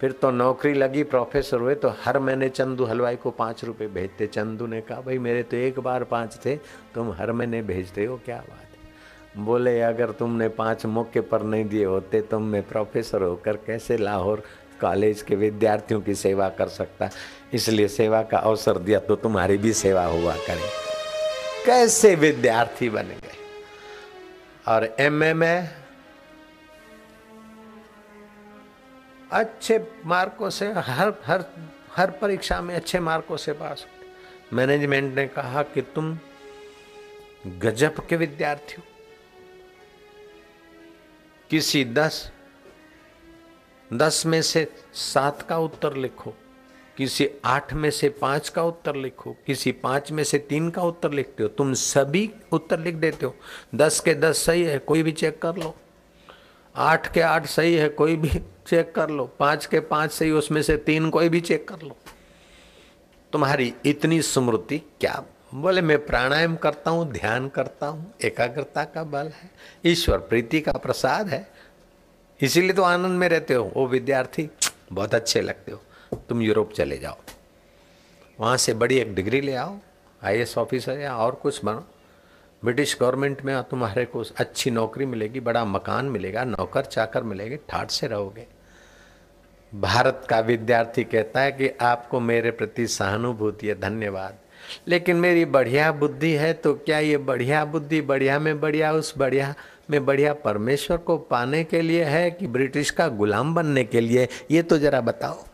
[0.00, 4.26] फिर तो नौकरी लगी, प्रोफेसर हुए तो हर महीने चंदू हलवाई को पाँच रुपये भेजते।
[4.26, 6.56] चंदू ने कहा, भाई, मेरे तो एक बार पाँच थे,
[6.94, 9.44] तुम हर महीने भेजते हो, क्या बात है?
[9.44, 14.42] बोले, अगर तुमने पाँच मौके पर नहीं दिए होते तो मैं प्रोफेसर होकर कैसे लाहौर
[14.80, 17.10] कॉलेज के विद्यार्थियों की सेवा कर सकता?
[17.54, 20.92] इसलिए सेवा का अवसर दिया तो तुम्हारी भी सेवा हुआ करे।
[21.66, 23.36] कैसे विद्यार्थी बन गए?
[24.68, 25.84] और एमए में
[29.32, 31.44] अच्छे मार्कों से, हर हर
[31.96, 36.18] हर परीक्षा में अच्छे मार्कों से पास होते मैनेजमेंट ने कहा कि तुम
[37.46, 38.82] गजब के विद्यार्थी हो।
[41.50, 42.30] किसी दस
[43.92, 46.34] दस में से सात का उत्तर लिखो।
[46.96, 51.12] किसी आठ में से पाँच का उत्तर लिखो, किसी पाँच में से तीन का उत्तर
[51.12, 53.34] लिखते हो, तुम सभी उत्तर लिख देते हो।
[53.74, 55.74] दस के दस सही है, कोई भी चेक कर लो।
[56.76, 58.28] आठ के आठ सही है, कोई भी
[58.66, 61.96] चेक कर लो। पाँच के पाँच सही, उसमें से तीन कोई भी चेक कर लो।
[63.32, 65.24] तुम्हारी इतनी स्मृति क्या?
[65.54, 69.50] बोले, मैं प्राणायाम करता हूँ, ध्यान करता हूँ, एकाग्रता का बल है,
[69.86, 71.52] ईश्वर प्रीति का प्रसाद है।
[72.40, 74.50] इसीलिए तो आनंद में रहते हो। वो विद्यार्थी,
[74.92, 75.82] बहुत अच्छे लगते हो।
[76.28, 77.16] तुम यूरोप चले जाओ।
[78.40, 79.76] वहाँ से बड़ी एक डिग्री ले आओ
[80.24, 81.84] आई ऑफिसर या और कुछ बनो।
[82.62, 87.90] ब्रिटिश गवर्नमेंट में तुम्हारे को अच्छी नौकरी मिलेगी, बड़ा मकान मिलेगा, नौकर चाकर मिलेगी, ठाट
[87.90, 88.46] से रहोगे।
[89.72, 94.38] भारत का विद्यार्थी कहता है कि आपको मेरे प्रति सहानुभूति है, धन्यवाद।
[94.88, 99.54] लेकिन मेरी बढ़िया बुद्धि है तो क्या ये बढ़िया बुद्धि बढ़िया में बढ़िया, उस बढ़िया
[99.90, 104.28] में बढ़िया परमेश्वर को पाने के लिए है कि ब्रिटिश का गुलाम बनने के लिए?
[104.50, 105.44] ये तो जरा बताओ।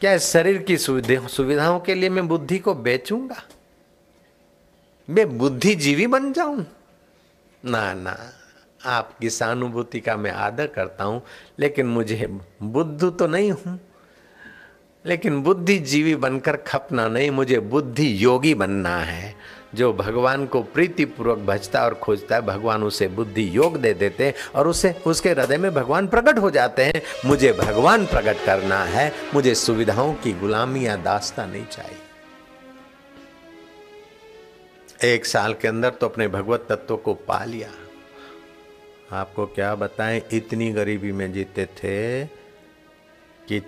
[0.00, 3.42] क्या शरीर की सुविधाओं के लिए मैं बुद्धि को बेचूँगा?
[5.10, 6.64] मैं बुद्धिजीवी बन जाऊँ?
[7.64, 8.16] ना ना
[8.86, 11.22] आपकी सहानुभूति का मैं आदर करता हूँ,
[11.58, 13.78] लेकिन मुझे बुद्ध तो नहीं हूँ।
[15.06, 19.34] लेकिन बुद्धिजीवी बनकर खपना नहीं, मुझे बुद्धि योगी बनना है।
[19.74, 24.34] जो भगवान को प्रीतिपूर्वक भजता और खोजता है, भगवान उसे बुद्धि योग दे देते हैं
[24.54, 29.12] और उसे, उसके हृदय में भगवान प्रकट हो जाते हैं। मुझे भगवान प्रकट करना है,
[29.34, 31.98] मुझे सुविधाओं की गुलामी या दास्ता नहीं चाहिए।
[35.14, 37.70] एक साल के अंदर तो अपने भगवत तत्व को पा लिया।
[39.12, 42.26] आपको क्या बताएँ, इतनी गरीबी में जीते थे
[43.48, 43.60] कि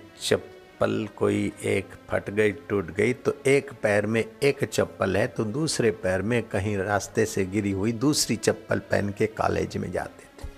[0.83, 5.43] चप्पल कोई एक फट गई, टूट गई तो एक पैर में एक चप्पल है तो
[5.47, 10.23] दूसरे पैर में कहीं रास्ते से गिरी हुई दूसरी चप्पल पहन के कॉलेज में जाते
[10.23, 10.49] थे।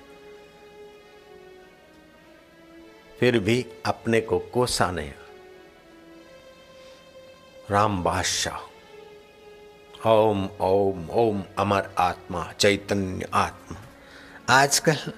[3.20, 5.12] फिर भी अपने को कोसा नहीं
[7.72, 8.60] राम बादशाह,
[10.10, 13.78] ओम ओम ओम, अमर आत्मा, चैतन्य आत्मा।
[14.54, 15.12] आजकल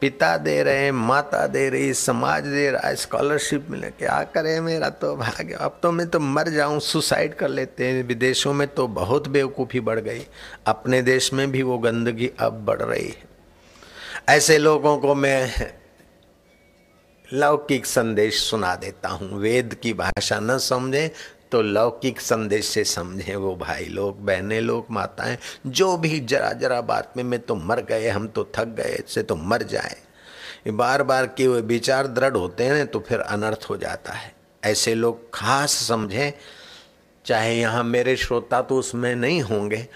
[0.00, 4.88] पिता दे रहे माता दे रही समाज दे रहा है स्कॉलरशिप मिले। क्या करे मेरा
[4.90, 5.54] तो भाग्य?
[5.54, 9.80] अब तो मैं तो मर जाऊँ सुसाइड कर लेते हैं। विदेशों में तो बहुत बेवकूफ़ी
[9.80, 10.26] बढ़ गई।
[10.66, 13.24] अपने देश में भी वो गंदगी अब बढ़ रही है।
[14.28, 15.72] ऐसे लोगों को मैं
[17.28, 21.10] लौकिक संदेश सुना देता हूँ। वेद की भाषा न समझे
[21.52, 25.36] तो लौकिक संदेश से समझे वो भाई लोग, बहने लोग, माताएँ,
[25.66, 29.22] जो भी जरा जरा बात में, मैं तो मर गए, हम तो थक गए से
[29.22, 29.96] तो मर जाए।
[30.68, 34.94] बार बार किए हुए विचार दृढ़ होते हैं तो फिर अनर्थ हो जाता है। ऐसे
[34.94, 36.32] लोग खास समझें,
[37.24, 39.86] चाहे यहाँ मेरे श्रोता तो उसमें नहीं होंगे,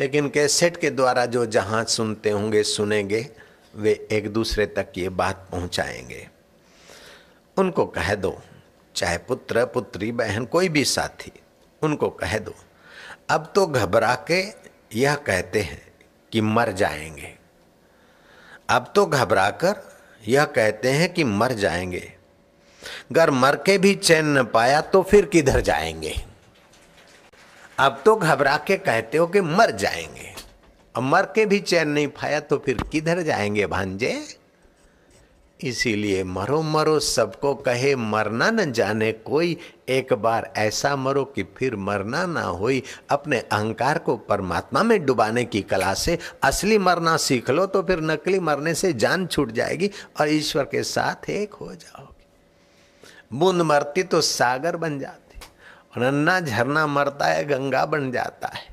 [0.00, 3.26] लेकिन कैसेट के द्वारा जो जहाँ सुनते होंगे, सुनेंगे,
[3.74, 6.26] वे एक दूसरे तक ये बात पहुँचाएँगे।
[7.56, 8.30] उनको कह दो
[8.96, 11.32] चाहे पुत्र, पुत्री, बहन, कोई भी साथी,
[11.82, 12.54] उनको कह दो।
[13.30, 14.42] अब तो घबरा के
[14.98, 15.82] यह कहते हैं
[16.32, 17.34] कि मर जाएँगे।
[18.70, 22.12] अब तो घबरा कर यह कहते हैं कि मर जाएँगे।
[23.10, 26.14] अगर मर के भी चैन न पाया तो फिर किधर जाएँगे?
[27.78, 30.34] अब तो घबरा के कहते हो कि मर जाएँगे।
[30.96, 34.39] अब मर के भी चैन नहीं पाया तो फिर किधर जाएँगे भांजे?
[35.62, 39.56] इसीलिए मरो मरो, सबको कहे मरना न जाने। कोई
[39.88, 45.44] एक बार ऐसा मरो कि फिर मरना ना होई। अपने अहंकार को परमात्मा में डुबाने
[45.44, 49.90] की कला से असली मरना सीख लो तो फिर नकली मरने से जान छूट जाएगी
[50.20, 52.18] और ईश्वर के साथ एक हो जाओगे।
[53.32, 55.40] बूंद मरती तो सागर बन जाती
[55.96, 58.68] और अन्ना झरना मरता है, गंगा बन जाता है।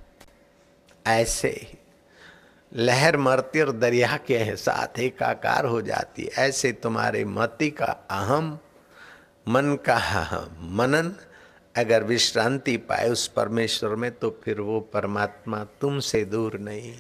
[1.08, 1.77] ऐसे ही
[2.78, 8.58] लहर मरती और दरिया के साथ एकाकार हो जाती ऐसे तुम्हारे मति का अहम,
[9.48, 11.12] मन का अहम मनन
[11.76, 16.94] अगर विश्रांति पाए उस परमेश्वर में तो फिर वो परमात्मा तुमसे दूर नहीं।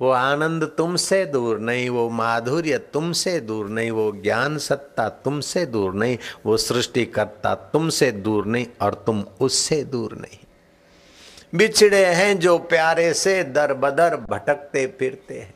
[0.00, 5.94] वो आनंद तुमसे दूर नहीं, वो माधुर्य तुमसे दूर नहीं, वो ज्ञान सत्ता तुमसे दूर
[5.94, 10.38] नहीं, वो सृष्टिकर्ता तुमसे दूर नहीं और तुम उससे दूर नहीं।
[11.52, 15.54] बिछड़े हैं जो प्यारे से दर बदर भटकते फिरते हैं।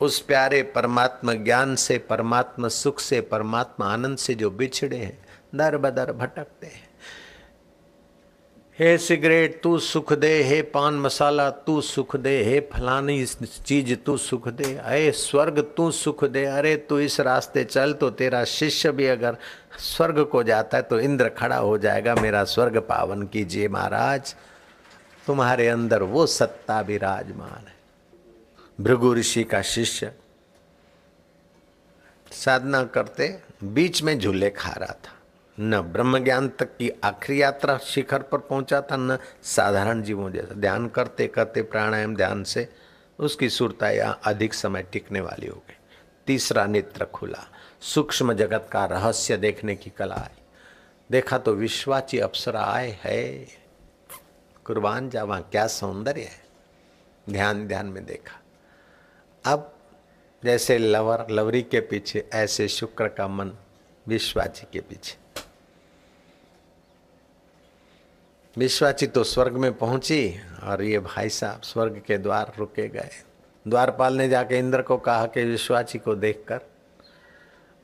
[0.00, 5.18] उस प्यारे परमात्मा ज्ञान से, परमात्मा सुख से, परमात्मा आनंद से जो बिछड़े हैं
[5.54, 6.84] दर बदर भटकते हैं।
[8.78, 13.24] हे सिगरेट, तू सुख दे, हे पान मसाला, तू सुख दे, हे फलानी
[13.66, 18.10] चीज़, तू सुख दे। अरे स्वर्ग, तू सुख दे। अरे तू इस रास्ते चल तो
[18.10, 19.36] तेरा शिष्य भी अगर
[19.78, 24.34] स्वर्ग को जाता है तो इंद्र खड़ा हो जाएगा, मेरा स्वर्ग पावन कीजिए महाराज।
[25.26, 27.76] तुम्हारे अंदर वो सत्ता विराजमान है।
[28.80, 30.12] भृगु ऋषि का शिष्य
[32.32, 35.12] साधना करते बीच में झूले खा रहा था।
[35.60, 40.54] न ब्रह्म ज्ञान तक की आखिरी यात्रा शिखर पर पहुँचा था, न साधारण जीवों जैसा।
[40.54, 42.68] ध्यान करते करते प्राणायाम ध्यान से
[43.18, 45.76] उसकी सुरता यहाँ अधिक समय टिकने वाली हो गई।
[46.26, 47.48] तीसरा नेत्र खुला।
[47.80, 50.42] सूक्ष्म जगत का रहस्य देखने की कला आई।
[51.10, 53.46] देखा तो विश्वाची अप्सरा आए है।
[54.66, 56.46] कुर्बान जावा क्या सौंदर्य है?
[57.30, 58.40] ध्यान ध्यान में देखा।
[59.52, 59.76] अब
[60.44, 63.52] जैसे लवर, लवरी के पीछे, ऐसे शुक्र का मन
[64.08, 65.16] विश्वाची के पीछे।
[68.56, 73.10] विश्वाची तो स्वर्ग में पहुँची और ये भाई साहब स्वर्ग के द्वार रुके गए।
[73.68, 76.60] द्वारपाल ने जाके इंद्र को कहा कि विश्वाची को देखकर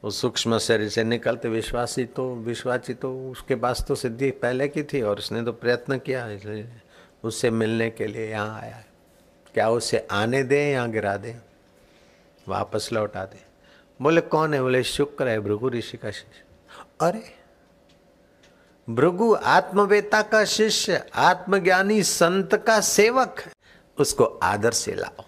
[0.02, 4.82] उस सूक्ष्म शरीर से निकलते, विश्वासी तो विश्वासी तो उसके पास तो सिद्धि पहले की
[4.82, 6.68] थी और उसने तो प्रयत्न किया इसलिए
[7.24, 8.82] उससे मिलने के लिए यहाँ आया
[9.54, 11.34] क्या उसे आने दें या गिरा दें?
[12.48, 13.40] वापस लौटा दे।
[14.02, 14.62] बोले, कौन है?
[14.62, 16.44] बोले, शुक्र है भृगु ऋषि का शिष्य।
[17.00, 17.22] अरे,
[18.90, 23.52] भृगु आत्मवेता का शिष्य, आत्मज्ञानी संत का सेवक है।
[23.98, 25.24] उसको आदर से लाओ।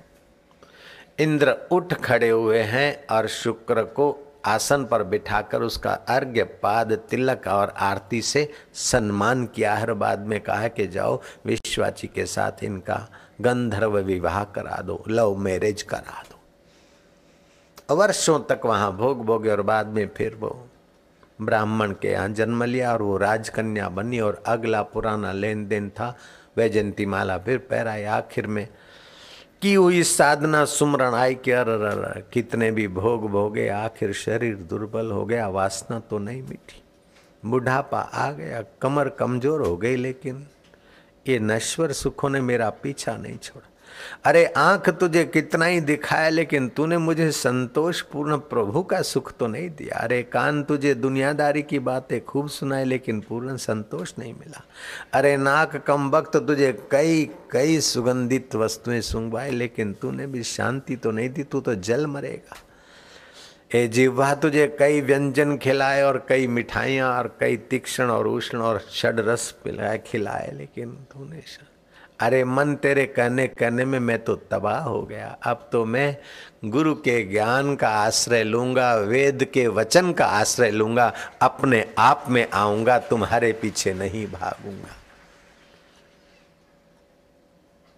[1.18, 7.46] इंद्र उठ खड़े हुए हैं और शुक्र को आसन पर बिठाकर उसका अर्घ्य, पाद, तिलक
[7.48, 13.06] और आरती से सम्मान किया। हर बाद में कहा कि जाओ, विश्वाची के साथ इनका
[13.40, 19.86] गंधर्व विवाह करा दो, लव मैरिज करा दो। वर्षों तक वहाँ भोग भोगे और बाद
[19.86, 20.56] में फिर वो
[21.40, 26.16] ब्राह्मण के यहाँ जन्म लिया और वो राजकन्या बनी और अगला पुराना लेन देन था।
[26.56, 28.66] वैजंती माला फिर पैराई आखिर में
[29.64, 35.24] की हुई साधना सुमरण आई कि अर कितने भी भोग भोगे, आखिर शरीर दुर्बल हो
[35.24, 36.82] गया, वासना तो नहीं मिटी।
[37.42, 40.46] बुढ़ापा आ गया, कमर कमज़ोर हो गई, लेकिन
[41.26, 43.68] ये नश्वर सुखों ने मेरा पीछा नहीं छोड़ा।
[44.24, 49.46] अरे, आँख तुझे कितना ही दिखाया, लेकिन तूने मुझे संतोष पूर्ण प्रभु का सुख तो
[49.46, 54.64] नहीं दिया। अरे, कान तुझे दुनियादारी की बातें खूब सुनाए, लेकिन पूर्ण संतोष नहीं मिला।
[55.12, 61.10] अरे, नाक कम वक्त तुझे कई कई सुगंधित वस्तुएँ सुंगवाए लेकिन तूने भी शांति तो
[61.10, 62.56] नहीं दी, तू तो जल मरेगा।
[63.74, 68.86] ए जिह्वा, तुझे कई व्यंजन खिलाए और कई मिठाइयाँ और कई तीक्ष्ण और उष्ण और
[68.90, 71.40] षड रस पिलाए, खिलाए, लेकिन तूने
[72.20, 76.16] अरे मन तेरे कहने कहने में मैं तो तबाह हो गया। अब तो मैं
[76.64, 81.12] गुरु के ज्ञान का आश्रय लूँगा वेद के वचन का आश्रय लूँगा
[81.42, 84.96] अपने आप में आऊँगा तुम्हारे पीछे नहीं भागूँगा।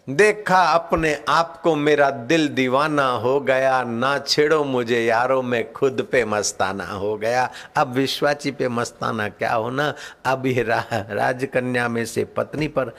[0.08, 6.06] देखा अपने आप को मेरा दिल दीवाना हो गया ना छेड़ो मुझे यारों में खुद
[6.12, 9.92] पे मस्ताना हो गया। अब विश्वाची पे मस्ताना क्या होना?
[10.26, 12.94] अब ये रा, राजकन्या में से पत्नी पर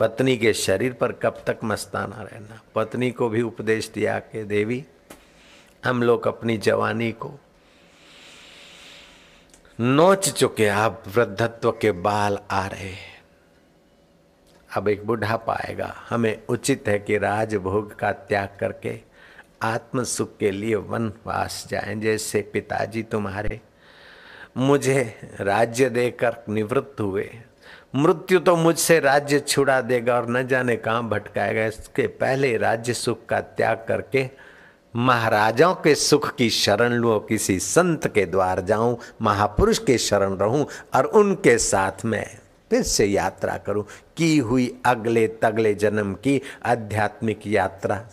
[0.00, 2.62] पत्नी के शरीर पर कब तक मस्ताना रहना?
[2.74, 4.84] पत्नी को भी उपदेश दिया कि, देवी,
[5.84, 7.38] हम लोग अपनी जवानी को
[9.80, 13.12] नोच चुके आप वृद्धत्व के बाल आ रहे
[14.76, 19.00] अब एक बुढ़ापा पाएगा हमें उचित है कि राजभोग का त्याग करके
[19.62, 23.60] आत्म सुख के लिए वनवास जाएँ। जैसे पिताजी तुम्हारे
[24.56, 27.38] मुझे राज्य देकर निवृत्त हुए
[27.94, 33.24] मृत्यु तो मुझसे राज्य छुड़ा देगा और न जाने कहाँ भटकाएगा। इसके पहले राज्य सुख
[33.28, 34.28] का त्याग करके
[34.94, 40.66] महाराजाओं के सुख की शरण लूँ किसी संत के द्वार जाऊँ, महापुरुष के शरण रहूँ
[40.94, 42.24] और उनके साथ में
[42.70, 43.84] फिर से यात्रा करूँ।
[44.16, 48.04] की हुई अगले तगले जन्म की आध्यात्मिक यात्रा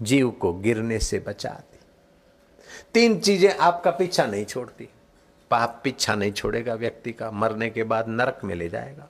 [0.00, 1.78] जीव को गिरने से बचाती
[2.94, 4.88] तीन चीज़ें आपका पीछा नहीं छोड़ती।
[5.50, 9.08] पाप पीछा नहीं छोड़ेगा व्यक्ति का, मरने के बाद नरक में ले जाएगा।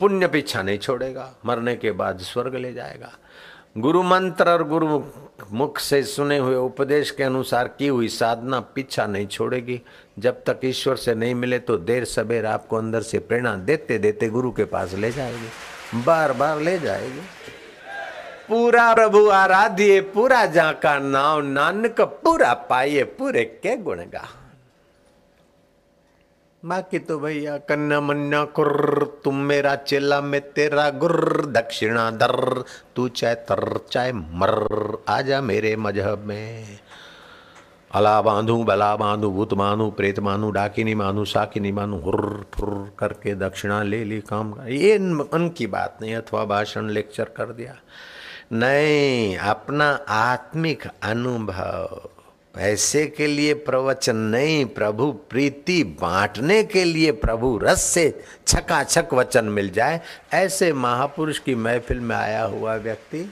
[0.00, 3.12] पुण्य पीछा नहीं छोड़ेगा, मरने के बाद स्वर्ग ले जाएगा।
[3.78, 5.00] गुरु मंत्र और गुरु
[5.52, 9.80] मुख से सुने हुए उपदेश के अनुसार की हुई साधना पीछा नहीं छोड़ेगी।
[10.18, 14.28] जब तक ईश्वर से नहीं मिले तो देर सबेर आपको अंदर से प्रेरणा देते देते
[14.28, 17.20] गुरु के पास ले जाएगी। बार बार ले जाएगी।
[18.48, 24.28] पूरा प्रभु आराध्य पूरा जाका नाव, नानक पूरा पाइए, पूरे के गुणगा
[26.66, 32.64] बाकी तो भैया कन्या मन्ना कुर्र तुम मेरा चेला में तेरा गुर्र दक्षिणा दर,
[32.96, 34.56] तू चाहे तर, चाहे मर,
[35.08, 36.78] आजा मेरे मज़हब में।
[37.94, 43.34] अला बांधू, बला बांधू, भूत मानू प्रेत मानू डाकिनी मानू साकिनी मानू हुर्र ठुर्र करके
[43.34, 44.98] दक्षिणा ले ली काम कर ये
[45.32, 47.76] उनकी बात नहीं, अथवा भाषण लेक्चर कर दिया।
[48.52, 52.08] नहीं, अपना आत्मिक अनुभव
[52.56, 58.08] पैसे के लिए प्रवचन नहीं, प्रभु प्रीति बांटने के लिए प्रभु रस से
[58.46, 60.00] छकाछक वचन मिल जाए।
[60.34, 63.24] ऐसे महापुरुष की महफिल में आया हुआ व्यक्ति,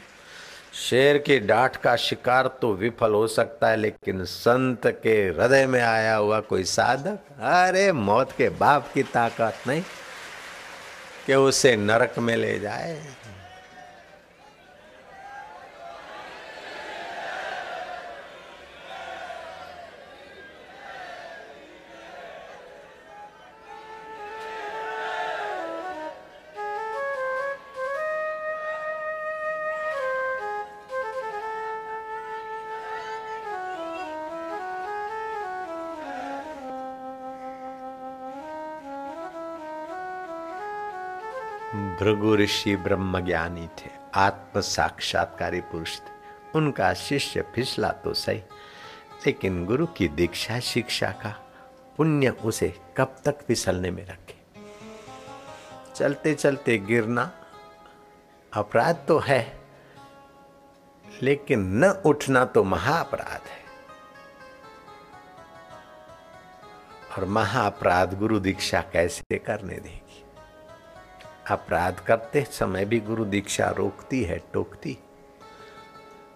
[0.80, 5.80] शेर की डांट का शिकार तो विफल हो सकता है, लेकिन संत के हृदय में
[5.80, 9.82] आया हुआ कोई साधक, अरे मौत के बाप की ताकत नहीं
[11.26, 12.96] कि उसे नरक में ले जाए।
[41.74, 46.12] भृगु ऋषि ब्रह्म ज्ञानी थे आत्म साक्षात्कारी पुरुष थे।
[46.54, 48.42] उनका शिष्य फिसला तो सही,
[49.26, 51.34] लेकिन गुरु की दीक्षा शिक्षा का
[51.96, 54.36] पुण्य उसे कब तक फिसलने में रखे।
[55.94, 57.30] चलते चलते गिरना
[58.52, 59.42] अपराध तो है,
[61.22, 63.62] लेकिन न उठना तो महाअपराध है।
[67.12, 70.03] और महाअपराध गुरु दीक्षा कैसे करने देगी
[71.50, 74.98] अपराध करते समय भी गुरु दीक्षा रोकती है, टोकती।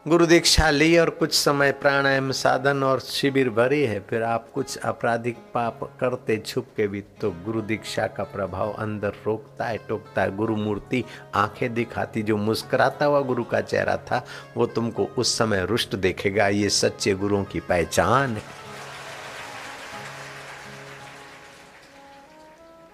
[0.09, 4.79] गुरु दीक्षा ली और कुछ समय प्राणायाम साधन और शिविर भरी है, फिर आप कुछ
[4.79, 10.23] आपराधिक पाप करते, छुप के भी तो गुरु दीक्षा का प्रभाव अंदर रोकता है, टोकता
[10.23, 11.05] है। गुरु मूर्ति
[11.35, 14.25] आँखें दिखाती, जो मुस्कुराता हुआ गुरु का चेहरा था,
[14.57, 18.58] वो तुमको उस समय रुष्ट देखेगा। ये सच्चे गुरुओं की पहचान है।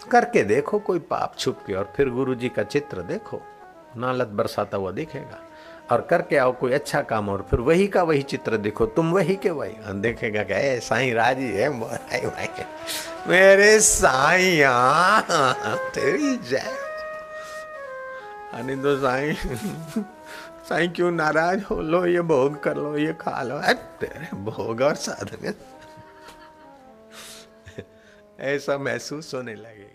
[0.05, 3.41] करके देखो, कोई पाप छुप के, और फिर गुरु जी का चित्र देखो।
[3.97, 5.41] नालत बरसाता हुआ दिखेगा।
[5.93, 9.37] और करके आओ कोई अच्छा काम, और फिर वही का वही चित्र देखो, तुम वही
[9.37, 11.69] के वही। देखेगा ए, साईं राज़ी है
[13.29, 14.73] मेरे साईया
[15.95, 16.75] तेरी जय।
[18.53, 19.35] अनिंदो साईं
[20.69, 21.81] साईं क्यों नाराज़ हो?
[21.81, 23.61] लो, ये भोग कर लो, ये खा लो।
[24.01, 25.55] तेरे भोग और साधन।
[28.41, 29.94] ऐसा महसूस होने लगेगा।